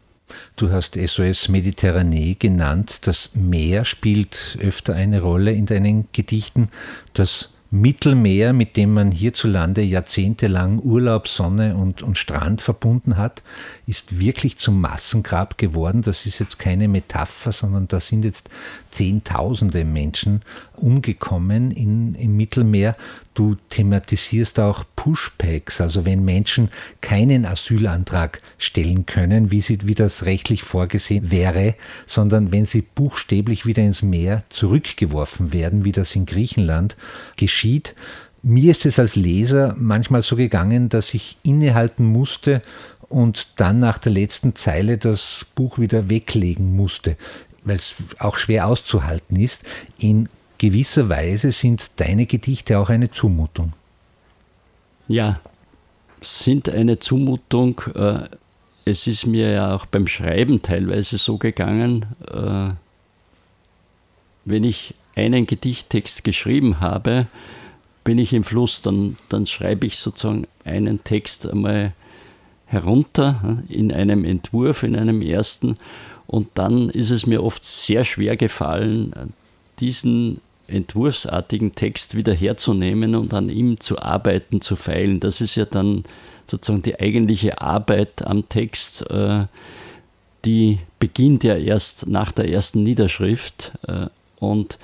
Du 0.55 0.71
hast 0.71 0.95
SOS 0.95 1.49
Mediterranee 1.49 2.35
genannt. 2.37 3.07
Das 3.07 3.31
Meer 3.33 3.85
spielt 3.85 4.57
öfter 4.61 4.93
eine 4.93 5.21
Rolle 5.21 5.51
in 5.51 5.65
deinen 5.65 6.07
Gedichten. 6.11 6.69
Das 7.13 7.49
Mittelmeer, 7.73 8.53
mit 8.53 8.77
dem 8.77 8.93
man 8.93 9.11
hierzulande 9.11 9.81
jahrzehntelang 9.81 10.77
Urlaub, 10.77 11.27
Sonne 11.27 11.75
und, 11.75 12.03
und 12.03 12.19
Strand 12.19 12.61
verbunden 12.61 13.17
hat, 13.17 13.41
ist 13.87 14.19
wirklich 14.19 14.59
zum 14.59 14.79
Massengrab 14.79 15.57
geworden. 15.57 16.03
Das 16.03 16.27
ist 16.27 16.37
jetzt 16.37 16.59
keine 16.59 16.87
Metapher, 16.87 17.51
sondern 17.51 17.87
da 17.87 17.99
sind 17.99 18.25
jetzt 18.25 18.47
Zehntausende 18.91 19.85
Menschen 19.85 20.43
umgekommen 20.75 21.71
in, 21.71 22.13
im 22.13 22.37
Mittelmeer. 22.37 22.95
Du 23.33 23.55
thematisierst 23.69 24.59
auch 24.59 24.83
Pushbacks, 24.95 25.81
also 25.81 26.05
wenn 26.05 26.23
Menschen 26.23 26.69
keinen 27.01 27.45
Asylantrag 27.45 28.41
stellen 28.59 29.07
können, 29.07 29.49
wie, 29.49 29.61
sie, 29.61 29.79
wie 29.83 29.95
das 29.95 30.25
rechtlich 30.25 30.63
vorgesehen 30.63 31.31
wäre, 31.31 31.73
sondern 32.05 32.51
wenn 32.51 32.65
sie 32.65 32.81
buchstäblich 32.81 33.65
wieder 33.65 33.81
ins 33.81 34.03
Meer 34.03 34.43
zurückgeworfen 34.49 35.51
werden, 35.51 35.83
wie 35.83 35.91
das 35.91 36.15
in 36.15 36.25
Griechenland 36.27 36.95
geschieht. 37.35 37.95
Mir 38.43 38.71
ist 38.71 38.85
es 38.85 38.99
als 38.99 39.15
Leser 39.15 39.73
manchmal 39.79 40.21
so 40.21 40.35
gegangen, 40.35 40.89
dass 40.89 41.13
ich 41.13 41.37
innehalten 41.43 42.05
musste 42.05 42.61
und 43.09 43.47
dann 43.55 43.79
nach 43.79 43.97
der 43.97 44.11
letzten 44.11 44.55
Zeile 44.55 44.97
das 44.97 45.45
Buch 45.55 45.79
wieder 45.79 46.09
weglegen 46.09 46.75
musste, 46.75 47.15
weil 47.63 47.77
es 47.77 47.95
auch 48.19 48.37
schwer 48.37 48.67
auszuhalten 48.67 49.39
ist. 49.39 49.63
In 49.97 50.29
gewisser 50.63 51.09
Weise 51.09 51.51
sind 51.51 51.99
deine 51.99 52.25
Gedichte 52.25 52.79
auch 52.79 52.87
eine 52.87 53.11
Zumutung. 53.11 53.73
Ja, 55.09 55.41
sind 56.21 56.69
eine 56.69 56.99
Zumutung. 56.99 57.81
Äh, 57.93 58.29
es 58.85 59.05
ist 59.07 59.25
mir 59.25 59.51
ja 59.51 59.75
auch 59.75 59.85
beim 59.85 60.07
Schreiben 60.07 60.61
teilweise 60.61 61.17
so 61.17 61.37
gegangen, 61.37 62.05
äh, 62.31 62.69
wenn 64.45 64.63
ich 64.63 64.93
einen 65.15 65.47
Gedichttext 65.47 66.23
geschrieben 66.23 66.79
habe, 66.79 67.27
bin 68.05 68.17
ich 68.17 68.31
im 68.31 68.45
Fluss, 68.45 68.81
dann, 68.81 69.17
dann 69.27 69.45
schreibe 69.45 69.85
ich 69.85 69.97
sozusagen 69.97 70.47
einen 70.63 71.03
Text 71.03 71.45
einmal 71.45 71.91
herunter 72.67 73.63
in 73.67 73.91
einem 73.91 74.23
Entwurf, 74.23 74.83
in 74.83 74.95
einem 74.95 75.21
ersten. 75.21 75.75
Und 76.25 76.47
dann 76.53 76.89
ist 76.89 77.09
es 77.09 77.25
mir 77.25 77.43
oft 77.43 77.65
sehr 77.65 78.05
schwer 78.05 78.37
gefallen, 78.37 79.11
diesen 79.81 80.39
entwurfsartigen 80.73 81.75
Text 81.75 82.15
wieder 82.15 82.33
herzunehmen 82.33 83.15
und 83.15 83.33
an 83.33 83.49
ihm 83.49 83.79
zu 83.79 83.99
arbeiten, 83.99 84.61
zu 84.61 84.75
feilen. 84.75 85.19
Das 85.19 85.41
ist 85.41 85.55
ja 85.55 85.65
dann 85.65 86.03
sozusagen 86.47 86.81
die 86.81 86.99
eigentliche 86.99 87.61
Arbeit 87.61 88.25
am 88.25 88.49
Text, 88.49 89.09
äh, 89.09 89.45
die 90.45 90.79
beginnt 90.99 91.43
ja 91.43 91.55
erst 91.55 92.07
nach 92.07 92.31
der 92.31 92.49
ersten 92.49 92.83
Niederschrift. 92.83 93.71
Äh, 93.87 94.07
und 94.39 94.77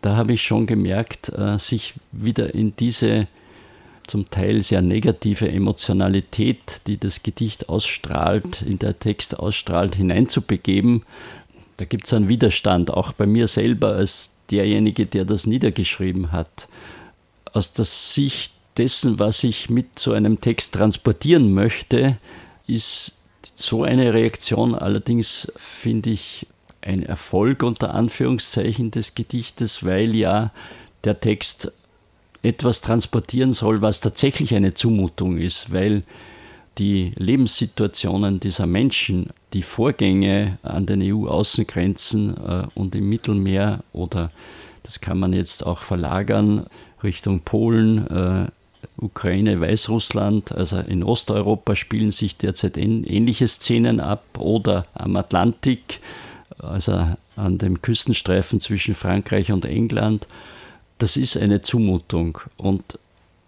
da 0.00 0.16
habe 0.16 0.32
ich 0.32 0.42
schon 0.42 0.66
gemerkt, 0.66 1.28
äh, 1.30 1.58
sich 1.58 1.94
wieder 2.12 2.54
in 2.54 2.74
diese 2.76 3.28
zum 4.06 4.28
Teil 4.28 4.64
sehr 4.64 4.82
negative 4.82 5.48
Emotionalität, 5.48 6.80
die 6.88 6.98
das 6.98 7.22
Gedicht 7.22 7.68
ausstrahlt, 7.68 8.62
in 8.62 8.80
der 8.80 8.98
Text 8.98 9.38
ausstrahlt, 9.38 9.94
hineinzubegeben. 9.94 11.04
Da 11.76 11.84
gibt 11.84 12.06
es 12.06 12.12
einen 12.12 12.28
Widerstand, 12.28 12.90
auch 12.90 13.12
bei 13.12 13.26
mir 13.26 13.46
selber 13.46 13.94
als 13.94 14.34
derjenige, 14.50 15.06
der 15.06 15.24
das 15.24 15.46
niedergeschrieben 15.46 16.32
hat. 16.32 16.68
Aus 17.52 17.72
der 17.72 17.84
Sicht 17.84 18.52
dessen, 18.76 19.18
was 19.18 19.44
ich 19.44 19.70
mit 19.70 19.98
so 19.98 20.12
einem 20.12 20.40
Text 20.40 20.74
transportieren 20.74 21.52
möchte, 21.52 22.16
ist 22.66 23.18
so 23.42 23.84
eine 23.84 24.14
Reaktion 24.14 24.74
allerdings, 24.74 25.52
finde 25.56 26.10
ich, 26.10 26.46
ein 26.82 27.02
Erfolg 27.02 27.62
unter 27.62 27.94
Anführungszeichen 27.94 28.90
des 28.90 29.14
Gedichtes, 29.14 29.84
weil 29.84 30.14
ja 30.14 30.50
der 31.04 31.20
Text 31.20 31.72
etwas 32.42 32.80
transportieren 32.80 33.52
soll, 33.52 33.82
was 33.82 34.00
tatsächlich 34.00 34.54
eine 34.54 34.72
Zumutung 34.74 35.36
ist, 35.36 35.72
weil 35.72 36.04
die 36.78 37.12
Lebenssituationen 37.16 38.40
dieser 38.40 38.66
Menschen, 38.66 39.30
die 39.52 39.62
Vorgänge 39.62 40.58
an 40.62 40.86
den 40.86 41.02
EU-Außengrenzen 41.02 42.36
äh, 42.36 42.66
und 42.74 42.94
im 42.94 43.08
Mittelmeer 43.08 43.80
oder 43.92 44.30
das 44.82 45.00
kann 45.00 45.18
man 45.18 45.32
jetzt 45.32 45.66
auch 45.66 45.80
verlagern 45.80 46.66
Richtung 47.02 47.40
Polen, 47.40 48.06
äh, 48.08 48.46
Ukraine, 48.96 49.60
Weißrussland, 49.60 50.52
also 50.52 50.78
in 50.78 51.02
Osteuropa 51.02 51.76
spielen 51.76 52.12
sich 52.12 52.36
derzeit 52.36 52.76
ähnliche 52.76 53.46
Szenen 53.48 54.00
ab 54.00 54.24
oder 54.38 54.86
am 54.94 55.16
Atlantik, 55.16 56.00
also 56.58 57.08
an 57.36 57.58
dem 57.58 57.82
Küstenstreifen 57.82 58.60
zwischen 58.60 58.94
Frankreich 58.94 59.52
und 59.52 59.64
England. 59.64 60.26
Das 60.98 61.16
ist 61.16 61.36
eine 61.36 61.60
Zumutung 61.60 62.38
und 62.56 62.98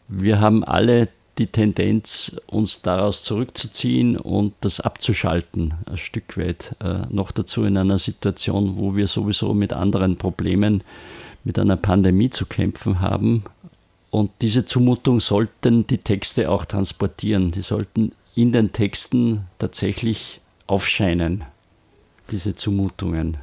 wir 0.08 0.40
haben 0.40 0.64
alle 0.64 1.08
die 1.38 1.46
Tendenz, 1.46 2.40
uns 2.46 2.82
daraus 2.82 3.24
zurückzuziehen 3.24 4.16
und 4.16 4.54
das 4.60 4.80
abzuschalten, 4.80 5.74
ein 5.86 5.96
Stück 5.96 6.36
weit. 6.36 6.76
Äh, 6.80 7.06
noch 7.10 7.32
dazu 7.32 7.64
in 7.64 7.78
einer 7.78 7.98
Situation, 7.98 8.76
wo 8.76 8.96
wir 8.96 9.08
sowieso 9.08 9.54
mit 9.54 9.72
anderen 9.72 10.16
Problemen, 10.16 10.82
mit 11.44 11.58
einer 11.58 11.76
Pandemie 11.76 12.30
zu 12.30 12.46
kämpfen 12.46 13.00
haben. 13.00 13.44
Und 14.10 14.30
diese 14.42 14.66
Zumutung 14.66 15.20
sollten 15.20 15.86
die 15.86 15.98
Texte 15.98 16.50
auch 16.50 16.66
transportieren. 16.66 17.50
Die 17.50 17.62
sollten 17.62 18.12
in 18.34 18.52
den 18.52 18.72
Texten 18.72 19.46
tatsächlich 19.58 20.40
aufscheinen, 20.66 21.44
diese 22.30 22.54
Zumutungen. 22.54 23.38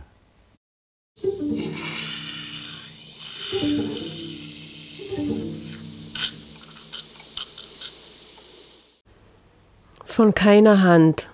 Von 10.19 10.35
keiner 10.35 10.81
Hand, 10.81 11.29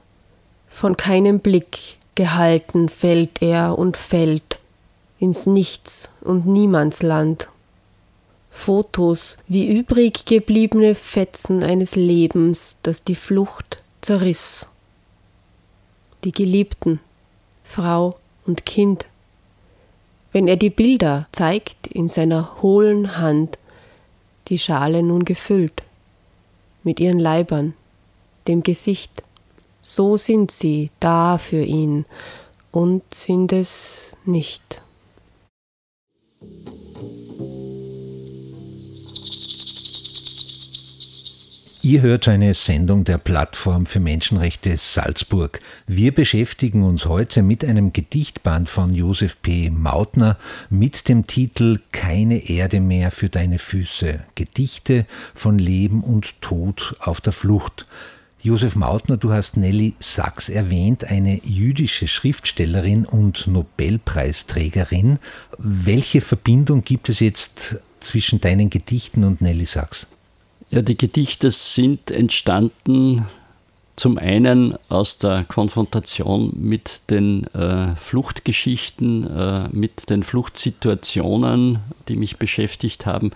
von 0.67 0.95
keinem 0.95 1.39
Blick 1.39 1.97
gehalten 2.13 2.87
fällt 2.87 3.41
er 3.41 3.79
und 3.79 3.97
fällt 3.97 4.59
ins 5.17 5.47
Nichts 5.47 6.11
und 6.21 6.45
Niemandsland. 6.45 7.47
Fotos 8.51 9.39
wie 9.47 9.67
übrig 9.75 10.25
gebliebene 10.25 10.93
Fetzen 10.93 11.63
eines 11.63 11.95
Lebens, 11.95 12.77
das 12.83 13.03
die 13.03 13.15
Flucht 13.15 13.81
zerriss. 14.01 14.67
Die 16.23 16.31
Geliebten, 16.31 16.99
Frau 17.63 18.19
und 18.45 18.67
Kind. 18.67 19.07
Wenn 20.31 20.47
er 20.47 20.57
die 20.57 20.69
Bilder 20.69 21.27
zeigt 21.31 21.87
in 21.87 22.07
seiner 22.07 22.61
hohlen 22.61 23.17
Hand, 23.17 23.57
die 24.49 24.59
Schale 24.59 25.01
nun 25.01 25.25
gefüllt, 25.25 25.81
mit 26.83 26.99
ihren 26.99 27.17
Leibern, 27.17 27.73
dem 28.47 28.63
Gesicht. 28.63 29.23
So 29.81 30.17
sind 30.17 30.51
sie 30.51 30.91
da 30.99 31.37
für 31.37 31.63
ihn 31.63 32.05
und 32.71 33.03
sind 33.13 33.53
es 33.53 34.15
nicht. 34.25 34.81
Ihr 41.85 42.01
hört 42.01 42.27
eine 42.27 42.55
Sendung 42.55 43.03
der 43.03 43.19
Plattform 43.19 43.85
für 43.85 43.99
Menschenrechte 43.99 44.75
Salzburg. 44.75 45.59
Wir 45.85 46.11
beschäftigen 46.15 46.81
uns 46.81 47.05
heute 47.05 47.43
mit 47.43 47.63
einem 47.63 47.93
Gedichtband 47.93 48.69
von 48.69 48.95
Josef 48.95 49.39
P. 49.43 49.69
Mautner 49.69 50.39
mit 50.71 51.07
dem 51.07 51.27
Titel 51.27 51.79
Keine 51.91 52.49
Erde 52.49 52.79
mehr 52.79 53.11
für 53.11 53.29
deine 53.29 53.59
Füße. 53.59 54.21
Gedichte 54.33 55.05
von 55.35 55.59
Leben 55.59 56.03
und 56.03 56.41
Tod 56.41 56.95
auf 57.01 57.21
der 57.21 57.33
Flucht. 57.33 57.85
Josef 58.45 58.75
Mautner, 58.75 59.17
du 59.17 59.33
hast 59.33 59.57
Nelly 59.57 59.95
Sachs 59.99 60.49
erwähnt, 60.49 61.03
eine 61.03 61.41
jüdische 61.43 62.07
Schriftstellerin 62.07 63.03
und 63.03 63.47
Nobelpreisträgerin. 63.47 65.17
Welche 65.57 66.21
Verbindung 66.21 66.83
gibt 66.83 67.09
es 67.09 67.21
jetzt 67.21 67.77
zwischen 68.01 68.41
deinen 68.41 68.69
Gedichten 68.69 69.23
und 69.23 69.41
Nelly 69.41 69.65
Sachs? 69.65 70.05
Ja, 70.69 70.83
die 70.83 70.95
Gedichte 70.95 71.49
sind 71.49 72.11
entstanden 72.11 73.25
zum 73.95 74.19
einen 74.19 74.75
aus 74.89 75.17
der 75.17 75.43
Konfrontation 75.45 76.53
mit 76.55 77.09
den 77.09 77.45
äh, 77.55 77.95
Fluchtgeschichten, 77.95 79.25
äh, 79.27 79.69
mit 79.71 80.11
den 80.11 80.21
Fluchtsituationen, 80.21 81.79
die 82.09 82.15
mich 82.15 82.37
beschäftigt 82.37 83.07
haben, 83.07 83.31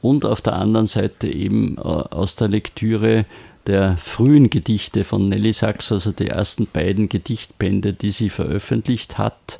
und 0.00 0.24
auf 0.24 0.40
der 0.40 0.54
anderen 0.54 0.86
Seite 0.86 1.28
eben 1.28 1.76
äh, 1.76 1.80
aus 1.80 2.36
der 2.36 2.48
Lektüre 2.48 3.26
der 3.66 3.96
frühen 3.96 4.50
Gedichte 4.50 5.04
von 5.04 5.26
Nelly 5.26 5.52
Sachs, 5.52 5.90
also 5.92 6.12
die 6.12 6.28
ersten 6.28 6.66
beiden 6.66 7.08
Gedichtbände, 7.08 7.92
die 7.92 8.10
sie 8.10 8.30
veröffentlicht 8.30 9.18
hat, 9.18 9.58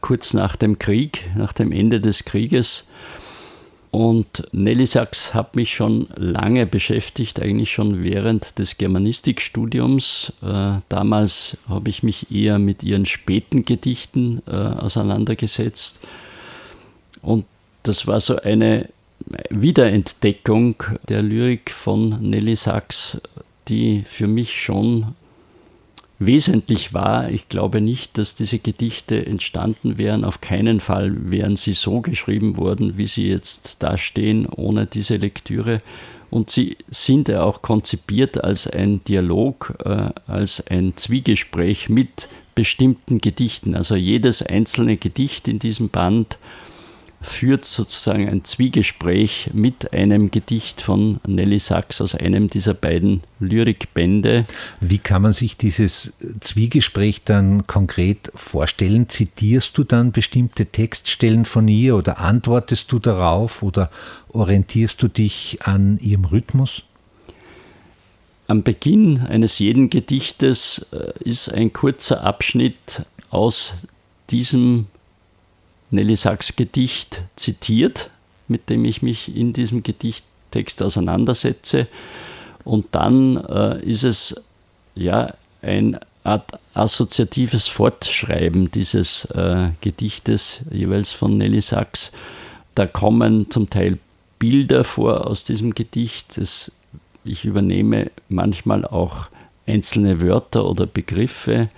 kurz 0.00 0.34
nach 0.34 0.56
dem 0.56 0.78
Krieg, 0.78 1.24
nach 1.34 1.52
dem 1.52 1.72
Ende 1.72 2.00
des 2.00 2.24
Krieges. 2.24 2.86
Und 3.90 4.46
Nelly 4.52 4.86
Sachs 4.86 5.32
hat 5.32 5.56
mich 5.56 5.74
schon 5.74 6.08
lange 6.16 6.66
beschäftigt, 6.66 7.40
eigentlich 7.40 7.72
schon 7.72 8.04
während 8.04 8.58
des 8.58 8.76
Germanistikstudiums. 8.76 10.32
Äh, 10.42 10.80
damals 10.88 11.56
habe 11.68 11.88
ich 11.88 12.02
mich 12.02 12.30
eher 12.30 12.58
mit 12.58 12.82
ihren 12.82 13.06
späten 13.06 13.64
Gedichten 13.64 14.42
äh, 14.46 14.50
auseinandergesetzt. 14.50 16.00
Und 17.22 17.46
das 17.84 18.06
war 18.06 18.20
so 18.20 18.36
eine 18.36 18.88
Wiederentdeckung 19.50 20.76
der 21.08 21.22
Lyrik 21.22 21.70
von 21.70 22.20
Nelly 22.20 22.56
Sachs, 22.56 23.20
die 23.68 24.02
für 24.06 24.26
mich 24.28 24.60
schon 24.60 25.14
wesentlich 26.18 26.94
war. 26.94 27.30
Ich 27.30 27.48
glaube 27.48 27.80
nicht, 27.80 28.18
dass 28.18 28.34
diese 28.34 28.58
Gedichte 28.58 29.26
entstanden 29.26 29.98
wären. 29.98 30.24
Auf 30.24 30.40
keinen 30.40 30.80
Fall 30.80 31.30
wären 31.30 31.56
sie 31.56 31.74
so 31.74 32.00
geschrieben 32.00 32.56
worden, 32.56 32.96
wie 32.96 33.06
sie 33.06 33.28
jetzt 33.28 33.82
dastehen, 33.82 34.46
ohne 34.46 34.86
diese 34.86 35.16
Lektüre. 35.16 35.82
Und 36.30 36.50
sie 36.50 36.76
sind 36.90 37.28
ja 37.28 37.42
auch 37.42 37.62
konzipiert 37.62 38.42
als 38.42 38.66
ein 38.66 39.02
Dialog, 39.04 39.74
äh, 39.84 40.08
als 40.26 40.66
ein 40.66 40.96
Zwiegespräch 40.96 41.88
mit 41.88 42.28
bestimmten 42.54 43.20
Gedichten. 43.20 43.74
Also 43.74 43.94
jedes 43.94 44.42
einzelne 44.42 44.96
Gedicht 44.96 45.46
in 45.46 45.58
diesem 45.58 45.88
Band 45.88 46.38
führt 47.26 47.64
sozusagen 47.64 48.28
ein 48.28 48.44
Zwiegespräch 48.44 49.50
mit 49.52 49.92
einem 49.92 50.30
Gedicht 50.30 50.80
von 50.80 51.20
Nelly 51.26 51.58
Sachs 51.58 52.00
aus 52.00 52.14
einem 52.14 52.48
dieser 52.48 52.74
beiden 52.74 53.22
Lyrikbände. 53.40 54.46
Wie 54.80 54.98
kann 54.98 55.22
man 55.22 55.32
sich 55.32 55.56
dieses 55.56 56.12
Zwiegespräch 56.40 57.24
dann 57.24 57.66
konkret 57.66 58.30
vorstellen? 58.34 59.08
Zitierst 59.08 59.76
du 59.76 59.84
dann 59.84 60.12
bestimmte 60.12 60.66
Textstellen 60.66 61.44
von 61.44 61.68
ihr 61.68 61.96
oder 61.96 62.18
antwortest 62.18 62.90
du 62.92 62.98
darauf 62.98 63.62
oder 63.62 63.90
orientierst 64.28 65.02
du 65.02 65.08
dich 65.08 65.58
an 65.62 65.98
ihrem 65.98 66.24
Rhythmus? 66.24 66.82
Am 68.48 68.62
Beginn 68.62 69.20
eines 69.20 69.58
jeden 69.58 69.90
Gedichtes 69.90 70.86
äh, 70.92 71.12
ist 71.24 71.48
ein 71.48 71.72
kurzer 71.72 72.22
Abschnitt 72.22 73.02
aus 73.30 73.74
diesem 74.30 74.86
Nelly 75.96 76.16
Sachs 76.16 76.54
Gedicht 76.56 77.22
zitiert, 77.34 78.10
mit 78.48 78.70
dem 78.70 78.84
ich 78.84 79.02
mich 79.02 79.34
in 79.34 79.52
diesem 79.52 79.82
Gedichttext 79.82 80.82
auseinandersetze. 80.82 81.88
Und 82.64 82.86
dann 82.92 83.36
äh, 83.44 83.84
ist 83.84 84.04
es 84.04 84.44
ja 84.94 85.34
eine 85.62 86.00
Art 86.22 86.52
assoziatives 86.74 87.68
Fortschreiben 87.68 88.70
dieses 88.70 89.24
äh, 89.26 89.70
Gedichtes, 89.80 90.60
jeweils 90.70 91.12
von 91.12 91.36
Nelly 91.36 91.60
Sachs. 91.60 92.12
Da 92.74 92.86
kommen 92.86 93.50
zum 93.50 93.70
Teil 93.70 93.98
Bilder 94.38 94.84
vor 94.84 95.26
aus 95.26 95.44
diesem 95.44 95.74
Gedicht. 95.74 96.36
Das, 96.36 96.70
ich 97.24 97.44
übernehme 97.44 98.10
manchmal 98.28 98.84
auch 98.84 99.28
einzelne 99.66 100.20
Wörter 100.20 100.68
oder 100.68 100.86
Begriffe. 100.86 101.68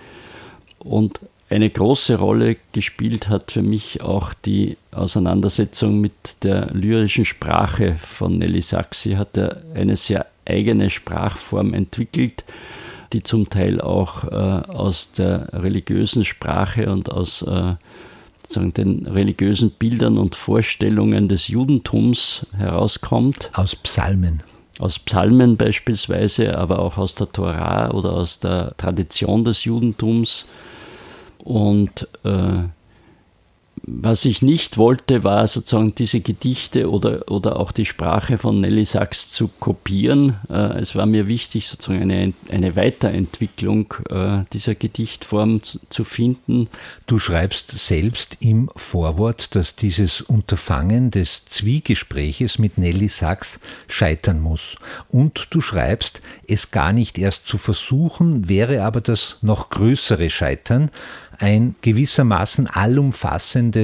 Und 0.78 1.20
eine 1.50 1.70
große 1.70 2.16
Rolle 2.16 2.56
gespielt 2.72 3.28
hat 3.28 3.52
für 3.52 3.62
mich 3.62 4.02
auch 4.02 4.34
die 4.34 4.76
Auseinandersetzung 4.92 6.00
mit 6.00 6.42
der 6.42 6.70
lyrischen 6.72 7.24
Sprache 7.24 7.96
von 7.96 8.38
Nelly 8.38 8.60
Sachs. 8.60 9.02
Sie 9.02 9.16
hat 9.16 9.38
eine 9.74 9.96
sehr 9.96 10.26
eigene 10.44 10.90
Sprachform 10.90 11.72
entwickelt, 11.72 12.44
die 13.12 13.22
zum 13.22 13.48
Teil 13.48 13.80
auch 13.80 14.24
äh, 14.24 14.28
aus 14.70 15.12
der 15.12 15.48
religiösen 15.54 16.24
Sprache 16.24 16.92
und 16.92 17.10
aus 17.10 17.42
äh, 17.42 17.74
sozusagen 18.42 18.74
den 18.74 19.06
religiösen 19.06 19.70
Bildern 19.70 20.16
und 20.18 20.34
Vorstellungen 20.34 21.28
des 21.28 21.48
Judentums 21.48 22.46
herauskommt. 22.56 23.50
Aus 23.52 23.76
Psalmen. 23.76 24.42
Aus 24.78 24.98
Psalmen 24.98 25.56
beispielsweise, 25.56 26.56
aber 26.56 26.78
auch 26.78 26.96
aus 26.98 27.14
der 27.14 27.28
Torah 27.28 27.90
oder 27.90 28.12
aus 28.12 28.40
der 28.40 28.74
Tradition 28.76 29.44
des 29.44 29.64
Judentums 29.64 30.46
und 31.48 32.06
äh, 32.24 32.64
was 33.90 34.24
ich 34.24 34.42
nicht 34.42 34.76
wollte, 34.76 35.24
war 35.24 35.46
sozusagen 35.48 35.94
diese 35.94 36.20
Gedichte 36.20 36.90
oder, 36.90 37.30
oder 37.30 37.58
auch 37.58 37.72
die 37.72 37.84
Sprache 37.84 38.38
von 38.38 38.60
Nelly 38.60 38.84
Sachs 38.84 39.28
zu 39.28 39.48
kopieren. 39.48 40.36
Äh, 40.50 40.78
es 40.78 40.94
war 40.94 41.06
mir 41.06 41.26
wichtig, 41.26 41.68
sozusagen 41.68 42.02
eine, 42.02 42.32
eine 42.50 42.76
Weiterentwicklung 42.76 43.94
äh, 44.10 44.44
dieser 44.52 44.74
Gedichtform 44.74 45.62
zu, 45.62 45.80
zu, 45.88 46.04
finden. 46.04 46.68
Du 47.06 47.18
schreibst 47.18 47.70
selbst 47.70 48.36
im 48.40 48.70
Vorwort, 48.76 49.54
dass 49.54 49.76
dieses 49.76 50.20
Unterfangen 50.20 51.10
des 51.10 51.44
Zwiegespräches 51.46 52.58
mit 52.58 52.78
Nelly 52.78 53.08
Sachs 53.08 53.60
scheitern 53.88 54.40
muss. 54.40 54.76
Und 55.08 55.48
du 55.50 55.60
schreibst, 55.60 56.20
es 56.46 56.70
gar 56.70 56.92
nicht 56.92 57.18
erst 57.18 57.46
zu 57.46 57.58
versuchen, 57.58 58.48
wäre 58.48 58.82
aber 58.82 59.00
das 59.00 59.38
noch 59.42 59.70
größere 59.70 60.30
Scheitern 60.30 60.90
ein 61.38 61.76
gewissermaßen 61.82 62.66
allumfassendes 62.66 63.77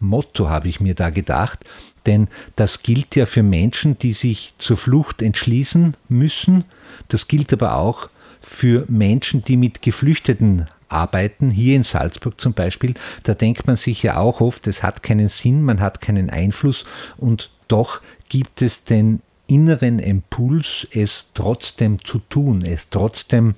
Motto, 0.00 0.48
habe 0.48 0.68
ich 0.68 0.80
mir 0.80 0.94
da 0.94 1.10
gedacht. 1.10 1.60
Denn 2.06 2.28
das 2.56 2.82
gilt 2.82 3.16
ja 3.16 3.26
für 3.26 3.42
Menschen, 3.42 3.98
die 3.98 4.12
sich 4.12 4.54
zur 4.58 4.76
Flucht 4.76 5.22
entschließen 5.22 5.96
müssen. 6.08 6.64
Das 7.08 7.28
gilt 7.28 7.52
aber 7.52 7.76
auch 7.76 8.08
für 8.42 8.84
Menschen, 8.88 9.42
die 9.42 9.56
mit 9.56 9.82
Geflüchteten 9.82 10.66
arbeiten, 10.88 11.50
hier 11.50 11.76
in 11.76 11.84
Salzburg 11.84 12.40
zum 12.40 12.52
Beispiel. 12.52 12.94
Da 13.22 13.34
denkt 13.34 13.66
man 13.66 13.76
sich 13.76 14.02
ja 14.02 14.18
auch 14.18 14.40
oft, 14.40 14.66
es 14.66 14.82
hat 14.82 15.02
keinen 15.02 15.28
Sinn, 15.28 15.62
man 15.62 15.80
hat 15.80 16.00
keinen 16.00 16.30
Einfluss 16.30 16.84
und 17.16 17.50
doch 17.68 18.00
gibt 18.28 18.62
es 18.62 18.84
den 18.84 19.20
inneren 19.46 19.98
Impuls, 19.98 20.86
es 20.92 21.26
trotzdem 21.34 22.02
zu 22.04 22.18
tun, 22.18 22.62
es 22.62 22.90
trotzdem 22.90 23.54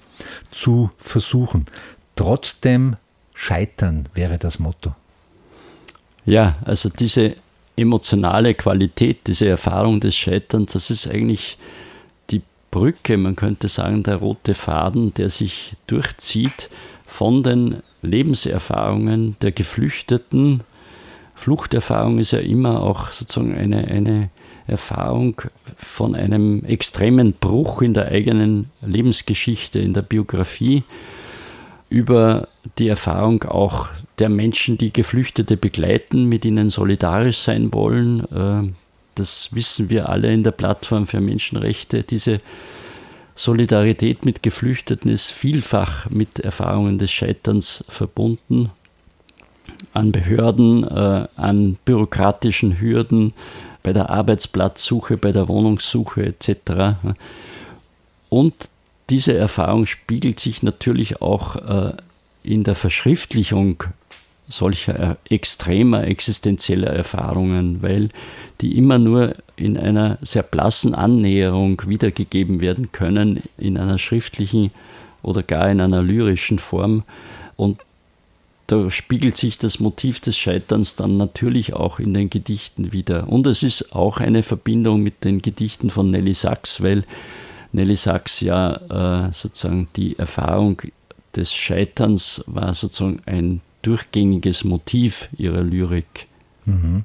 zu 0.51 0.90
versuchen. 0.99 1.66
Trotzdem 2.16 2.96
Scheitern 3.35 4.09
wäre 4.14 4.38
das 4.38 4.59
Motto. 4.59 4.94
Ja, 6.27 6.57
also 6.65 6.89
diese 6.89 7.37
emotionale 7.77 8.55
Qualität, 8.55 9.29
diese 9.29 9.47
Erfahrung 9.47 10.01
des 10.01 10.17
Scheiterns, 10.17 10.73
das 10.73 10.91
ist 10.91 11.09
eigentlich 11.09 11.57
die 12.31 12.43
Brücke, 12.73 13.17
man 13.17 13.37
könnte 13.37 13.69
sagen, 13.69 14.03
der 14.03 14.17
rote 14.17 14.55
Faden, 14.55 15.15
der 15.15 15.31
sich 15.31 15.75
durchzieht 15.87 16.69
von 17.07 17.45
den 17.45 17.77
Lebenserfahrungen 18.03 19.37
der 19.41 19.53
Geflüchteten. 19.53 20.62
Fluchterfahrung 21.37 22.19
ist 22.19 22.33
ja 22.33 22.41
immer 22.41 22.83
auch 22.83 23.11
sozusagen 23.11 23.55
eine, 23.55 23.87
eine 23.87 24.31
Erfahrung 24.67 25.41
von 25.77 26.17
einem 26.17 26.65
extremen 26.65 27.35
Bruch 27.35 27.83
in 27.83 27.95
der 27.95 28.09
eigenen 28.09 28.71
Lebensgeschichte, 28.85 29.79
in 29.79 29.95
der 29.95 30.03
Biografie 30.03 30.83
über 31.89 32.49
die 32.79 32.89
Erfahrung 32.89 33.45
auch 33.45 33.91
der 34.18 34.29
Menschen, 34.29 34.79
die 34.79 34.92
Geflüchtete 34.92 35.57
begleiten, 35.57 36.24
mit 36.24 36.44
ihnen 36.44 36.70
solidarisch 36.70 37.38
sein 37.38 37.72
wollen. 37.72 38.20
Äh, 38.20 38.72
das 39.14 39.55
wissen 39.55 39.90
wir 39.90 40.09
alle 40.09 40.33
in 40.33 40.42
der 40.42 40.50
Plattform 40.50 41.07
für 41.07 41.20
Menschenrechte. 41.20 42.02
Diese 42.02 42.40
Solidarität 43.35 44.24
mit 44.24 44.42
Geflüchteten 44.42 45.11
ist 45.11 45.31
vielfach 45.31 46.09
mit 46.09 46.38
Erfahrungen 46.38 46.98
des 46.98 47.11
Scheiterns 47.11 47.85
verbunden. 47.88 48.70
An 49.92 50.12
Behörden, 50.12 50.85
äh, 50.85 51.26
an 51.37 51.76
bürokratischen 51.85 52.81
Hürden, 52.81 53.35
bei 53.83 53.92
der 53.92 54.11
Arbeitsplatzsuche, 54.11 55.16
bei 55.16 55.33
der 55.33 55.48
Wohnungssuche 55.48 56.24
etc. 56.26 56.96
Und 58.29 58.55
diese 59.11 59.37
Erfahrung 59.37 59.87
spiegelt 59.87 60.40
sich 60.40 60.62
natürlich 60.62 61.20
auch 61.22 61.57
äh, 61.57 61.92
in 62.42 62.64
der 62.64 62.74
Verschriftlichung 62.74 63.85
solcher 64.49 65.19
äh, 65.29 65.35
extremer 65.35 66.05
existenzieller 66.05 66.91
Erfahrungen, 66.91 67.83
weil 67.83 68.11
die 68.61 68.77
immer 68.77 68.99
nur 68.99 69.35
in 69.57 69.77
einer 69.77 70.19
sehr 70.23 70.43
blassen 70.43 70.95
Annäherung 70.95 71.83
wiedergegeben 71.87 72.61
werden 72.61 72.93
können, 72.93 73.43
in 73.59 73.77
einer 73.77 73.99
schriftlichen 73.99 74.71
oder 75.23 75.43
gar 75.43 75.71
in 75.71 75.81
einer 75.81 76.03
lyrischen 76.03 76.59
Form. 76.59 77.03
Und 77.57 77.81
da 78.69 78.91
spiegelt 78.91 79.37
sich 79.37 79.59
das 79.59 79.79
Motiv 79.79 80.21
des 80.21 80.37
Scheiterns 80.37 80.97
dann 80.97 81.17
natürlich 81.17 81.75
auch 81.75 81.99
in 81.99 82.15
den 82.15 82.31
Gedichten 82.31 82.93
wieder. 82.93 83.29
Und 83.29 83.47
es 83.47 83.63
ist 83.63 83.95
auch 83.95 84.19
eine 84.19 84.43
Verbindung 84.43 85.03
mit 85.03 85.25
den 85.25 85.41
Gedichten 85.41 85.91
von 85.91 86.11
Nelly 86.11 86.35
Sachs, 86.35 86.83
weil 86.83 87.05
Nelly 87.73 87.97
Sachs 87.97 88.41
ja 88.41 89.27
äh, 89.29 89.33
sozusagen 89.33 89.89
die 89.97 90.19
Erfahrung 90.19 90.83
des 91.37 91.53
Scheiterns 91.53 92.43
war 92.47 92.75
sozusagen 92.75 93.21
ein 93.27 93.61
durchgängiges 93.87 94.64
Motiv 94.64 95.29
ihrer 95.37 95.62
Lyrik. 95.62 96.27
Mhm. 96.64 97.05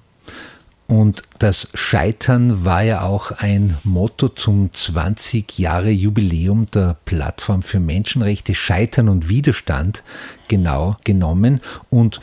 Und 0.87 1.23
das 1.39 1.69
Scheitern 1.73 2.65
war 2.65 2.83
ja 2.83 3.03
auch 3.03 3.31
ein 3.31 3.77
Motto 3.85 4.27
zum 4.27 4.73
20 4.73 5.57
Jahre 5.57 5.89
Jubiläum 5.89 6.69
der 6.71 6.97
Plattform 7.05 7.63
für 7.63 7.79
Menschenrechte, 7.79 8.55
Scheitern 8.55 9.07
und 9.07 9.29
Widerstand 9.29 10.03
genau 10.49 10.97
genommen. 11.05 11.61
Und 11.89 12.19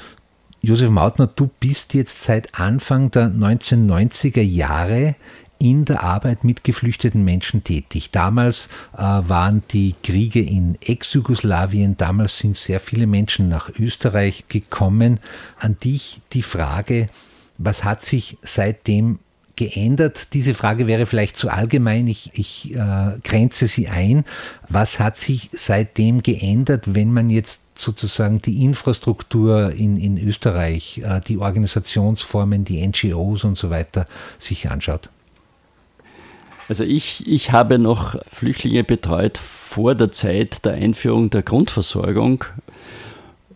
Josef 0.60 0.90
Mautner, 0.90 1.28
du 1.28 1.48
bist 1.60 1.94
jetzt 1.94 2.24
seit 2.24 2.54
Anfang 2.56 3.10
der 3.10 3.28
1990er 3.30 4.42
Jahre 4.42 5.14
in 5.58 5.84
der 5.84 6.02
Arbeit 6.02 6.44
mit 6.44 6.64
geflüchteten 6.64 7.24
Menschen 7.24 7.64
tätig. 7.64 8.10
Damals 8.10 8.68
äh, 8.94 8.98
waren 8.98 9.62
die 9.72 9.94
Kriege 10.02 10.40
in 10.40 10.78
Ex-Jugoslawien, 10.80 11.96
damals 11.96 12.38
sind 12.38 12.56
sehr 12.56 12.80
viele 12.80 13.06
Menschen 13.06 13.48
nach 13.48 13.70
Österreich 13.78 14.44
gekommen. 14.48 15.20
An 15.58 15.76
dich 15.78 16.20
die 16.32 16.42
Frage, 16.42 17.08
was 17.58 17.84
hat 17.84 18.04
sich 18.04 18.36
seitdem 18.42 19.18
geändert? 19.56 20.32
Diese 20.32 20.54
Frage 20.54 20.86
wäre 20.86 21.06
vielleicht 21.06 21.36
zu 21.36 21.50
allgemein. 21.50 22.06
Ich, 22.06 22.30
ich 22.34 22.74
äh, 22.74 23.18
grenze 23.24 23.66
sie 23.66 23.88
ein. 23.88 24.24
Was 24.68 25.00
hat 25.00 25.18
sich 25.18 25.50
seitdem 25.52 26.22
geändert, 26.22 26.94
wenn 26.94 27.12
man 27.12 27.28
jetzt 27.30 27.60
sozusagen 27.74 28.40
die 28.40 28.64
Infrastruktur 28.64 29.72
in, 29.72 29.96
in 29.96 30.16
Österreich, 30.16 30.98
äh, 30.98 31.20
die 31.20 31.38
Organisationsformen, 31.38 32.64
die 32.64 32.86
NGOs 32.86 33.42
und 33.42 33.58
so 33.58 33.70
weiter 33.70 34.06
sich 34.38 34.70
anschaut? 34.70 35.10
Also 36.68 36.84
ich, 36.84 37.26
ich 37.26 37.52
habe 37.52 37.78
noch 37.78 38.16
Flüchtlinge 38.30 38.84
betreut 38.84 39.38
vor 39.38 39.94
der 39.94 40.12
Zeit 40.12 40.64
der 40.66 40.74
Einführung 40.74 41.30
der 41.30 41.42
Grundversorgung. 41.42 42.44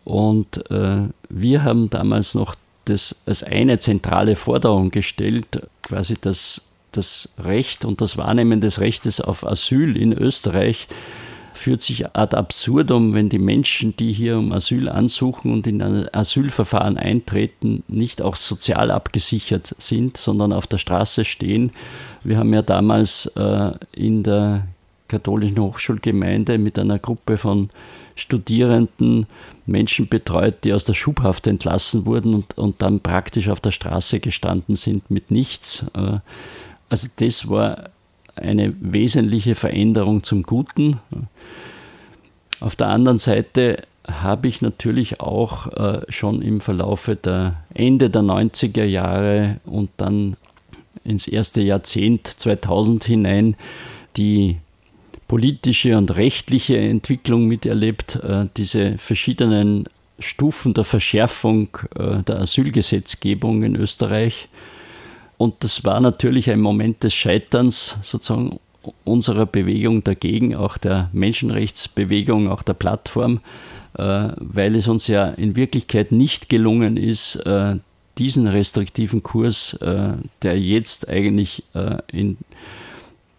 Und 0.05 0.70
äh, 0.70 1.09
wir 1.29 1.62
haben 1.62 1.90
damals 1.90 2.35
noch 2.35 2.55
das 2.87 3.16
als 3.27 3.42
eine 3.42 3.79
zentrale 3.79 4.35
Forderung 4.35 4.90
gestellt, 4.90 5.68
quasi 5.83 6.16
das, 6.20 6.62
das 6.90 7.29
Recht 7.38 7.85
und 7.85 8.01
das 8.01 8.16
Wahrnehmen 8.16 8.61
des 8.61 8.81
Rechtes 8.81 9.20
auf 9.20 9.46
Asyl 9.46 9.96
in 9.96 10.12
Österreich 10.12 10.88
führt 11.52 11.82
sich 11.82 12.14
ad 12.16 12.36
absurdum, 12.36 13.14
wenn 13.14 13.28
die 13.28 13.38
Menschen, 13.38 13.96
die 13.96 14.12
hier 14.12 14.38
um 14.38 14.52
Asyl 14.52 14.88
ansuchen 14.88 15.52
und 15.52 15.66
in 15.66 15.82
ein 15.82 16.12
Asylverfahren 16.12 16.96
eintreten, 16.96 17.82
nicht 17.88 18.22
auch 18.22 18.36
sozial 18.36 18.90
abgesichert 18.90 19.74
sind, 19.78 20.16
sondern 20.16 20.52
auf 20.52 20.66
der 20.66 20.78
Straße 20.78 21.24
stehen. 21.24 21.72
Wir 22.24 22.38
haben 22.38 22.52
ja 22.52 22.62
damals 22.62 23.26
äh, 23.36 23.72
in 23.92 24.22
der 24.22 24.66
katholischen 25.08 25.58
Hochschulgemeinde 25.58 26.58
mit 26.58 26.78
einer 26.78 26.98
Gruppe 26.98 27.36
von 27.36 27.70
Studierenden 28.14 29.26
Menschen 29.66 30.08
betreut, 30.08 30.64
die 30.64 30.72
aus 30.72 30.84
der 30.84 30.94
Schubhaft 30.94 31.46
entlassen 31.46 32.04
wurden 32.04 32.34
und, 32.34 32.58
und 32.58 32.82
dann 32.82 33.00
praktisch 33.00 33.48
auf 33.48 33.60
der 33.60 33.70
Straße 33.70 34.20
gestanden 34.20 34.76
sind 34.76 35.10
mit 35.10 35.30
nichts. 35.30 35.86
Äh, 35.94 36.18
also 36.88 37.08
das 37.16 37.48
war 37.48 37.90
eine 38.36 38.74
wesentliche 38.80 39.54
Veränderung 39.54 40.22
zum 40.22 40.42
Guten. 40.42 40.98
Auf 42.60 42.76
der 42.76 42.88
anderen 42.88 43.18
Seite 43.18 43.82
habe 44.06 44.48
ich 44.48 44.62
natürlich 44.62 45.20
auch 45.20 45.66
äh, 45.68 46.00
schon 46.08 46.42
im 46.42 46.60
Verlaufe 46.60 47.16
der 47.16 47.62
Ende 47.74 48.10
der 48.10 48.22
90er 48.22 48.84
Jahre 48.84 49.60
und 49.64 49.90
dann 49.96 50.36
ins 51.04 51.28
erste 51.28 51.60
Jahrzehnt 51.62 52.26
2000 52.26 53.04
hinein 53.04 53.56
die 54.16 54.56
politische 55.28 55.96
und 55.96 56.14
rechtliche 56.16 56.76
Entwicklung 56.76 57.46
miterlebt, 57.46 58.16
äh, 58.16 58.46
diese 58.56 58.98
verschiedenen 58.98 59.88
Stufen 60.18 60.74
der 60.74 60.84
Verschärfung 60.84 61.68
äh, 61.98 62.22
der 62.22 62.40
Asylgesetzgebung 62.40 63.62
in 63.62 63.76
Österreich. 63.76 64.48
Und 65.42 65.64
das 65.64 65.85
war 65.85 65.98
natürlich 65.98 66.48
ein 66.52 66.61
Moment 66.61 67.02
des 67.02 67.14
Scheiterns 67.14 67.96
sozusagen 68.02 68.61
unserer 69.02 69.44
Bewegung 69.44 70.05
dagegen, 70.05 70.55
auch 70.55 70.78
der 70.78 71.11
Menschenrechtsbewegung, 71.12 72.48
auch 72.48 72.62
der 72.62 72.74
Plattform, 72.74 73.40
äh, 73.98 74.28
weil 74.37 74.76
es 74.76 74.87
uns 74.87 75.09
ja 75.09 75.26
in 75.31 75.57
Wirklichkeit 75.57 76.12
nicht 76.12 76.48
gelungen 76.48 76.96
ist, 76.96 77.42
diesen 78.18 78.46
restriktiven 78.46 79.24
Kurs, 79.24 79.76
der 79.81 80.61
jetzt 80.61 81.09
eigentlich 81.09 81.64
in 82.12 82.37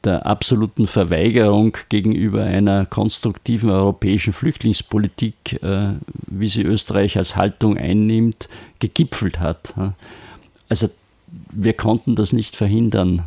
der 0.04 0.26
absoluten 0.26 0.88
Verweigerung 0.88 1.78
gegenüber 1.88 2.44
einer 2.44 2.86
konstruktiven 2.86 3.70
europäischen 3.70 4.34
Flüchtlingspolitik, 4.34 5.64
äh, 5.64 5.94
wie 6.28 6.50
sie 6.50 6.64
Österreich 6.64 7.18
als 7.18 7.38
Haltung 7.38 7.78
einnimmt, 7.78 8.50
gegipfelt 8.80 9.40
hat. 9.40 9.74
Also 10.68 10.90
wir 11.56 11.74
konnten 11.74 12.16
das 12.16 12.34
nicht 12.34 12.56
verhindern. 12.56 13.24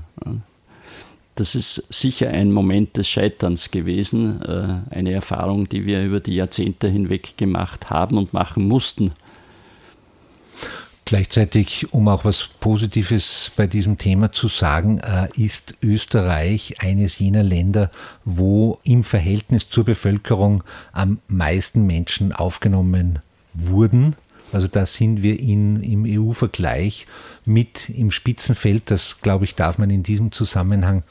Das 1.36 1.54
ist 1.54 1.84
sicher 1.90 2.30
ein 2.30 2.50
Moment 2.50 2.96
des 2.96 3.08
Scheiterns 3.08 3.70
gewesen, 3.70 4.42
äh, 4.42 4.94
eine 4.94 5.12
Erfahrung, 5.12 5.68
die 5.68 5.84
wir 5.84 6.02
über 6.02 6.20
die 6.20 6.34
Jahrzehnte 6.34 6.88
hinweg 6.88 7.36
gemacht 7.36 7.90
haben 7.90 8.16
und 8.16 8.32
machen 8.32 8.66
mussten. 8.66 9.12
Gleichzeitig, 11.04 11.92
um 11.92 12.08
auch 12.08 12.24
was 12.24 12.48
Positives 12.58 13.52
bei 13.54 13.68
diesem 13.68 13.96
Thema 13.96 14.32
zu 14.32 14.48
sagen, 14.48 14.98
äh, 14.98 15.28
ist 15.36 15.76
Österreich 15.80 16.80
eines 16.80 17.18
jener 17.18 17.44
Länder, 17.44 17.92
wo 18.24 18.80
im 18.82 19.04
Verhältnis 19.04 19.68
zur 19.68 19.84
Bevölkerung 19.84 20.64
am 20.92 21.18
meisten 21.28 21.86
Menschen 21.86 22.32
aufgenommen 22.32 23.20
wurden. 23.54 24.16
Also 24.56 24.68
da 24.68 24.86
sind 24.86 25.20
wir 25.20 25.38
in, 25.38 25.82
im 25.82 26.06
EU-Vergleich 26.06 27.06
mit 27.44 27.90
im 27.90 28.10
Spitzenfeld. 28.10 28.90
Das, 28.90 29.20
glaube 29.20 29.44
ich, 29.44 29.54
darf 29.54 29.76
man 29.76 29.90
in 29.90 30.02
diesem 30.02 30.32
Zusammenhang 30.32 31.02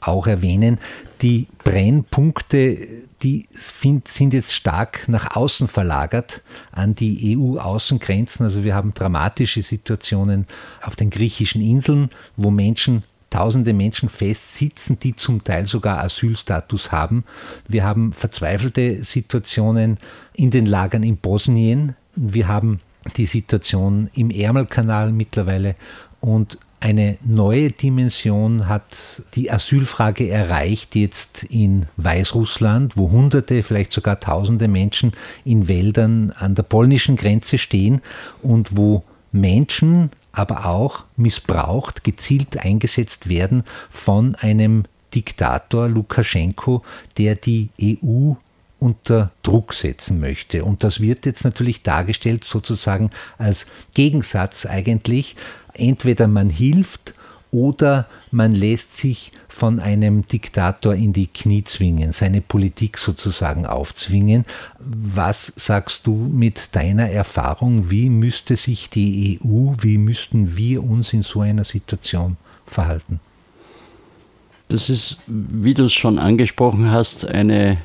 auch 0.00 0.26
erwähnen. 0.26 0.80
Die 1.22 1.46
Brennpunkte, 1.62 2.88
die 3.22 3.46
sind 3.52 4.32
jetzt 4.32 4.52
stark 4.52 5.08
nach 5.08 5.36
außen 5.36 5.68
verlagert 5.68 6.42
an 6.72 6.96
die 6.96 7.38
EU-Außengrenzen. 7.38 8.42
Also 8.42 8.64
wir 8.64 8.74
haben 8.74 8.92
dramatische 8.92 9.62
Situationen 9.62 10.48
auf 10.82 10.96
den 10.96 11.10
griechischen 11.10 11.62
Inseln, 11.62 12.10
wo 12.36 12.50
Menschen 12.50 13.04
tausende 13.30 13.72
Menschen 13.72 14.08
festsitzen, 14.08 14.98
die 14.98 15.14
zum 15.14 15.44
Teil 15.44 15.66
sogar 15.66 16.00
Asylstatus 16.00 16.90
haben. 16.90 17.22
Wir 17.68 17.84
haben 17.84 18.12
verzweifelte 18.12 19.04
Situationen 19.04 19.98
in 20.34 20.50
den 20.50 20.66
Lagern 20.66 21.04
in 21.04 21.18
Bosnien. 21.18 21.94
Wir 22.14 22.48
haben 22.48 22.80
die 23.16 23.26
Situation 23.26 24.10
im 24.14 24.30
Ärmelkanal 24.30 25.12
mittlerweile 25.12 25.76
und 26.20 26.58
eine 26.82 27.18
neue 27.22 27.70
Dimension 27.70 28.66
hat 28.66 29.22
die 29.34 29.50
Asylfrage 29.50 30.30
erreicht 30.30 30.96
jetzt 30.96 31.44
in 31.44 31.86
Weißrussland, 31.98 32.96
wo 32.96 33.10
Hunderte, 33.10 33.62
vielleicht 33.62 33.92
sogar 33.92 34.18
Tausende 34.18 34.66
Menschen 34.66 35.12
in 35.44 35.68
Wäldern 35.68 36.30
an 36.30 36.54
der 36.54 36.62
polnischen 36.62 37.16
Grenze 37.16 37.58
stehen 37.58 38.00
und 38.42 38.78
wo 38.78 39.04
Menschen 39.30 40.10
aber 40.32 40.66
auch 40.66 41.04
missbraucht, 41.16 42.02
gezielt 42.02 42.58
eingesetzt 42.58 43.28
werden 43.28 43.62
von 43.90 44.34
einem 44.36 44.84
Diktator 45.14 45.88
Lukaschenko, 45.88 46.82
der 47.18 47.34
die 47.34 47.68
EU 47.82 48.34
unter 48.80 49.30
Druck 49.42 49.74
setzen 49.74 50.18
möchte. 50.20 50.64
Und 50.64 50.82
das 50.82 51.00
wird 51.00 51.26
jetzt 51.26 51.44
natürlich 51.44 51.82
dargestellt 51.82 52.44
sozusagen 52.44 53.10
als 53.38 53.66
Gegensatz 53.94 54.66
eigentlich. 54.66 55.36
Entweder 55.74 56.26
man 56.26 56.50
hilft 56.50 57.14
oder 57.52 58.06
man 58.30 58.54
lässt 58.54 58.96
sich 58.96 59.32
von 59.48 59.80
einem 59.80 60.26
Diktator 60.26 60.94
in 60.94 61.12
die 61.12 61.26
Knie 61.26 61.64
zwingen, 61.64 62.12
seine 62.12 62.40
Politik 62.40 62.96
sozusagen 62.96 63.66
aufzwingen. 63.66 64.44
Was 64.78 65.52
sagst 65.56 66.06
du 66.06 66.14
mit 66.14 66.74
deiner 66.76 67.10
Erfahrung? 67.10 67.90
Wie 67.90 68.08
müsste 68.08 68.56
sich 68.56 68.88
die 68.88 69.40
EU, 69.42 69.72
wie 69.80 69.98
müssten 69.98 70.56
wir 70.56 70.84
uns 70.84 71.12
in 71.12 71.22
so 71.22 71.40
einer 71.40 71.64
Situation 71.64 72.36
verhalten? 72.66 73.20
Das 74.68 74.88
ist, 74.88 75.18
wie 75.26 75.74
du 75.74 75.86
es 75.86 75.92
schon 75.92 76.20
angesprochen 76.20 76.92
hast, 76.92 77.26
eine 77.26 77.78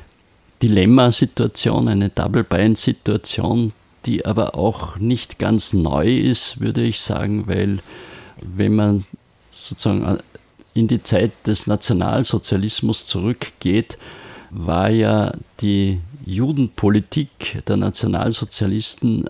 Dilemmasituation, 0.62 1.88
eine 1.88 2.08
Double-Bind-Situation, 2.08 3.72
die 4.06 4.24
aber 4.24 4.54
auch 4.54 4.98
nicht 4.98 5.38
ganz 5.38 5.72
neu 5.72 6.16
ist, 6.16 6.60
würde 6.60 6.82
ich 6.82 7.00
sagen, 7.00 7.46
weil 7.46 7.78
wenn 8.40 8.74
man 8.74 9.04
sozusagen 9.50 10.18
in 10.74 10.88
die 10.88 11.02
Zeit 11.02 11.32
des 11.46 11.66
Nationalsozialismus 11.66 13.06
zurückgeht, 13.06 13.98
war 14.50 14.90
ja 14.90 15.32
die 15.60 16.00
Judenpolitik 16.24 17.62
der 17.66 17.76
Nationalsozialisten 17.76 19.24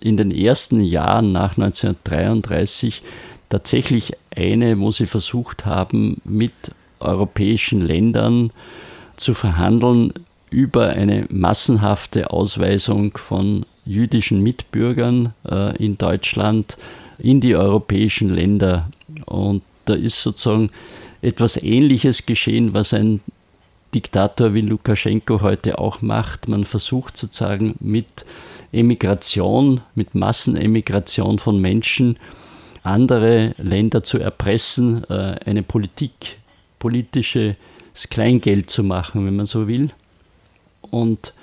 in 0.00 0.16
den 0.16 0.30
ersten 0.30 0.80
Jahren 0.80 1.32
nach 1.32 1.58
1933 1.58 3.02
tatsächlich 3.48 4.12
eine, 4.34 4.78
wo 4.78 4.90
sie 4.90 5.06
versucht 5.06 5.66
haben, 5.66 6.20
mit 6.24 6.52
europäischen 7.00 7.80
Ländern 7.80 8.52
zu 9.16 9.34
verhandeln, 9.34 10.12
über 10.50 10.90
eine 10.90 11.26
massenhafte 11.30 12.30
Ausweisung 12.30 13.16
von 13.16 13.64
jüdischen 13.84 14.42
Mitbürgern 14.42 15.32
äh, 15.48 15.76
in 15.82 15.96
Deutschland 15.96 16.76
in 17.18 17.40
die 17.40 17.56
europäischen 17.56 18.30
Länder. 18.30 18.90
Und 19.26 19.62
da 19.84 19.94
ist 19.94 20.22
sozusagen 20.22 20.70
etwas 21.22 21.62
Ähnliches 21.62 22.26
geschehen, 22.26 22.74
was 22.74 22.94
ein 22.94 23.20
Diktator 23.94 24.54
wie 24.54 24.60
Lukaschenko 24.60 25.40
heute 25.40 25.78
auch 25.78 26.02
macht. 26.02 26.48
Man 26.48 26.64
versucht 26.64 27.16
sozusagen 27.16 27.74
mit 27.80 28.24
Emigration, 28.72 29.80
mit 29.94 30.14
Massenemigration 30.14 31.38
von 31.38 31.60
Menschen 31.60 32.16
andere 32.82 33.52
Länder 33.58 34.02
zu 34.02 34.18
erpressen, 34.18 35.04
äh, 35.10 35.36
eine 35.44 35.62
Politik, 35.62 36.38
politisches 36.78 37.56
Kleingeld 38.08 38.70
zu 38.70 38.82
machen, 38.84 39.26
wenn 39.26 39.36
man 39.36 39.46
so 39.46 39.68
will. 39.68 39.90
Und 40.82 41.34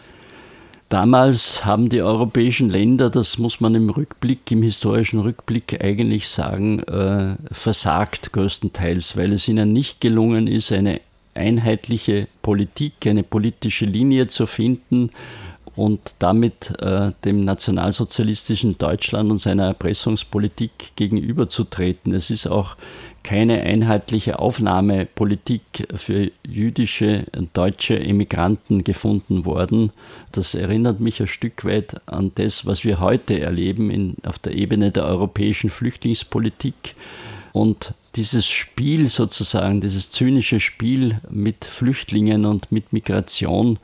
damals 0.89 1.65
haben 1.65 1.89
die 1.89 2.01
europäischen 2.01 2.69
Länder, 2.69 3.09
das 3.09 3.37
muss 3.37 3.59
man 3.59 3.75
im 3.75 3.89
Rückblick, 3.89 4.51
im 4.51 4.63
historischen 4.63 5.19
Rückblick 5.19 5.83
eigentlich 5.83 6.29
sagen, 6.29 6.79
äh, 6.83 7.35
versagt 7.51 8.33
größtenteils, 8.33 9.17
weil 9.17 9.33
es 9.33 9.47
ihnen 9.47 9.73
nicht 9.73 10.01
gelungen 10.01 10.47
ist, 10.47 10.71
eine 10.71 11.01
einheitliche 11.33 12.27
Politik, 12.41 12.93
eine 13.05 13.23
politische 13.23 13.85
Linie 13.85 14.27
zu 14.27 14.47
finden 14.47 15.11
und 15.75 16.15
damit 16.17 16.73
äh, 16.79 17.11
dem 17.23 17.41
nationalsozialistischen 17.41 18.79
Deutschland 18.79 19.31
und 19.31 19.37
seiner 19.37 19.67
Erpressungspolitik 19.67 20.95
gegenüberzutreten. 20.95 22.13
Es 22.13 22.31
ist 22.31 22.47
auch 22.47 22.75
keine 23.27 23.61
einheitliche 23.61 24.39
Aufnahmepolitik 24.39 25.61
für 25.93 26.31
jüdische 26.47 27.25
deutsche 27.51 27.99
Emigranten 27.99 28.85
gefunden 28.85 29.43
worden. 29.43 29.91
Das 30.31 30.55
erinnert 30.55 31.01
mich 31.01 31.19
ein 31.19 31.27
Stück 31.27 31.65
weit 31.65 31.99
an 32.05 32.31
das, 32.35 32.65
was 32.65 32.85
wir 32.85 33.01
heute 33.01 33.37
erleben 33.37 33.91
in, 33.91 34.15
auf 34.25 34.39
der 34.39 34.53
Ebene 34.53 34.91
der 34.91 35.03
europäischen 35.03 35.69
Flüchtlingspolitik. 35.69 36.95
Und 37.51 37.93
dieses 38.15 38.47
Spiel 38.47 39.09
sozusagen, 39.09 39.81
dieses 39.81 40.09
zynische 40.09 40.61
Spiel 40.61 41.19
mit 41.29 41.65
Flüchtlingen 41.65 42.45
und 42.45 42.71
mit 42.71 42.93
Migration, 42.93 43.77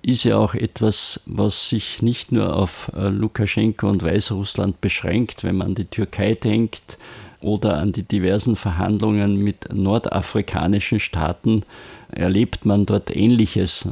ist 0.00 0.24
ja 0.24 0.38
auch 0.38 0.54
etwas, 0.54 1.20
was 1.26 1.68
sich 1.68 2.00
nicht 2.00 2.32
nur 2.32 2.56
auf 2.56 2.90
äh, 2.96 3.08
Lukaschenko 3.08 3.86
und 3.86 4.02
Weißrussland 4.02 4.80
beschränkt, 4.80 5.44
wenn 5.44 5.56
man 5.56 5.68
an 5.68 5.74
die 5.74 5.84
Türkei 5.84 6.32
denkt 6.32 6.96
oder 7.42 7.76
an 7.76 7.92
die 7.92 8.02
diversen 8.02 8.56
Verhandlungen 8.56 9.36
mit 9.36 9.72
nordafrikanischen 9.72 11.00
Staaten, 11.00 11.62
erlebt 12.10 12.64
man 12.64 12.86
dort 12.86 13.14
Ähnliches. 13.14 13.88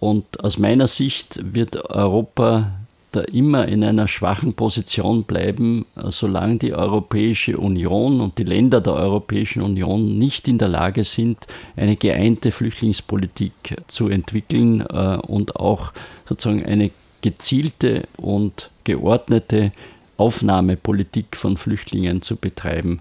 Und 0.00 0.42
aus 0.44 0.58
meiner 0.58 0.86
Sicht 0.86 1.40
wird 1.54 1.90
Europa 1.90 2.72
da 3.12 3.22
immer 3.22 3.66
in 3.66 3.82
einer 3.82 4.06
schwachen 4.06 4.52
Position 4.52 5.24
bleiben, 5.24 5.86
solange 5.96 6.58
die 6.58 6.74
Europäische 6.74 7.58
Union 7.58 8.20
und 8.20 8.36
die 8.38 8.44
Länder 8.44 8.80
der 8.80 8.94
Europäischen 8.94 9.62
Union 9.62 10.18
nicht 10.18 10.46
in 10.46 10.58
der 10.58 10.68
Lage 10.68 11.04
sind, 11.04 11.38
eine 11.76 11.96
geeinte 11.96 12.50
Flüchtlingspolitik 12.50 13.76
zu 13.86 14.08
entwickeln 14.08 14.82
äh, 14.82 15.16
und 15.16 15.56
auch 15.56 15.92
sozusagen 16.28 16.64
eine 16.66 16.90
gezielte 17.22 18.02
und 18.16 18.70
geordnete 18.84 19.72
Aufnahmepolitik 20.18 21.36
von 21.36 21.56
Flüchtlingen 21.56 22.20
zu 22.20 22.36
betreiben. 22.36 23.00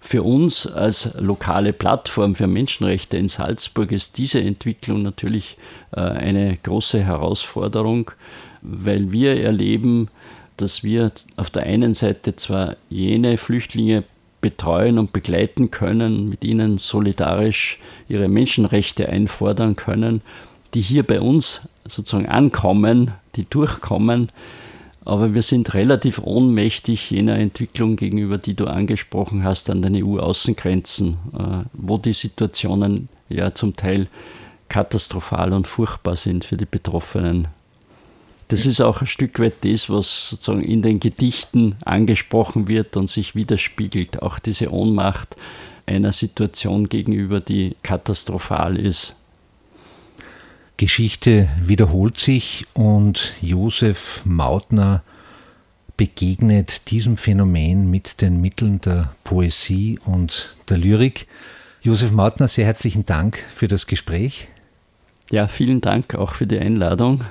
Für 0.00 0.22
uns 0.22 0.66
als 0.66 1.14
lokale 1.20 1.72
Plattform 1.72 2.34
für 2.34 2.46
Menschenrechte 2.46 3.16
in 3.18 3.28
Salzburg 3.28 3.92
ist 3.92 4.16
diese 4.16 4.40
Entwicklung 4.40 5.02
natürlich 5.02 5.58
äh, 5.92 6.00
eine 6.00 6.56
große 6.62 7.02
Herausforderung 7.02 8.12
weil 8.62 9.12
wir 9.12 9.40
erleben, 9.42 10.08
dass 10.56 10.84
wir 10.84 11.12
auf 11.36 11.50
der 11.50 11.64
einen 11.64 11.94
Seite 11.94 12.36
zwar 12.36 12.76
jene 12.88 13.38
Flüchtlinge 13.38 14.04
betreuen 14.40 14.98
und 14.98 15.12
begleiten 15.12 15.70
können, 15.70 16.28
mit 16.28 16.44
ihnen 16.44 16.78
solidarisch 16.78 17.78
ihre 18.08 18.28
Menschenrechte 18.28 19.08
einfordern 19.08 19.76
können, 19.76 20.22
die 20.74 20.80
hier 20.80 21.02
bei 21.02 21.20
uns 21.20 21.68
sozusagen 21.86 22.28
ankommen, 22.28 23.12
die 23.36 23.44
durchkommen, 23.48 24.30
aber 25.10 25.34
wir 25.34 25.42
sind 25.42 25.74
relativ 25.74 26.20
ohnmächtig 26.20 27.10
jener 27.10 27.36
Entwicklung 27.36 27.96
gegenüber, 27.96 28.38
die 28.38 28.54
du 28.54 28.66
angesprochen 28.66 29.42
hast, 29.42 29.68
an 29.68 29.82
den 29.82 29.96
EU-Außengrenzen, 30.04 31.18
äh, 31.36 31.64
wo 31.72 31.98
die 31.98 32.12
Situationen 32.12 33.08
ja 33.28 33.54
zum 33.54 33.74
Teil 33.74 34.06
katastrophal 34.68 35.52
und 35.52 35.66
furchtbar 35.66 36.14
sind 36.14 36.44
für 36.44 36.56
die 36.56 36.64
Betroffenen 36.64 37.48
das 38.50 38.66
ist 38.66 38.80
auch 38.80 39.00
ein 39.00 39.06
Stück 39.06 39.38
weit 39.38 39.64
das, 39.64 39.88
was 39.88 40.30
sozusagen 40.30 40.64
in 40.64 40.82
den 40.82 40.98
Gedichten 40.98 41.76
angesprochen 41.84 42.66
wird 42.66 42.96
und 42.96 43.08
sich 43.08 43.36
widerspiegelt. 43.36 44.22
Auch 44.22 44.40
diese 44.40 44.72
Ohnmacht 44.72 45.36
einer 45.86 46.10
Situation 46.10 46.88
gegenüber, 46.88 47.38
die 47.38 47.76
katastrophal 47.84 48.76
ist. 48.76 49.14
Geschichte 50.80 51.50
wiederholt 51.62 52.16
sich 52.16 52.64
und 52.72 53.34
Josef 53.42 54.22
Mautner 54.24 55.02
begegnet 55.98 56.90
diesem 56.90 57.18
Phänomen 57.18 57.90
mit 57.90 58.22
den 58.22 58.40
Mitteln 58.40 58.80
der 58.80 59.12
Poesie 59.22 59.98
und 60.06 60.56
der 60.70 60.78
Lyrik. 60.78 61.26
Josef 61.82 62.12
Mautner, 62.12 62.48
sehr 62.48 62.64
herzlichen 62.64 63.04
Dank 63.04 63.44
für 63.54 63.68
das 63.68 63.86
Gespräch. 63.86 64.48
Ja, 65.30 65.48
vielen 65.48 65.82
Dank 65.82 66.14
auch 66.14 66.32
für 66.32 66.46
die 66.46 66.58
Einladung. 66.58 67.24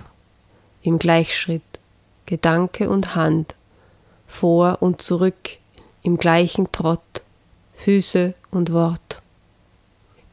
im 0.83 0.99
Gleichschritt, 0.99 1.61
Gedanke 2.25 2.89
und 2.89 3.15
Hand, 3.15 3.55
vor 4.27 4.77
und 4.81 5.01
zurück, 5.01 5.57
im 6.03 6.17
gleichen 6.17 6.69
Trott, 6.73 7.23
Füße 7.71 8.33
und 8.51 8.73
Wort. 8.73 9.21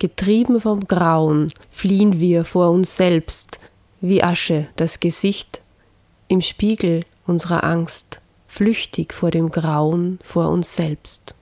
Getrieben 0.04 0.60
vom 0.60 0.86
Grauen 0.86 1.50
fliehen 1.70 2.20
wir 2.20 2.44
vor 2.44 2.68
uns 2.68 2.94
selbst, 2.94 3.58
wie 4.02 4.22
Asche 4.22 4.66
das 4.76 5.00
Gesicht 5.00 5.62
im 6.28 6.42
Spiegel 6.42 7.06
unserer 7.26 7.64
Angst, 7.64 8.20
flüchtig 8.46 9.14
vor 9.14 9.30
dem 9.30 9.50
Grauen 9.50 10.18
vor 10.22 10.50
uns 10.50 10.76
selbst. 10.76 11.34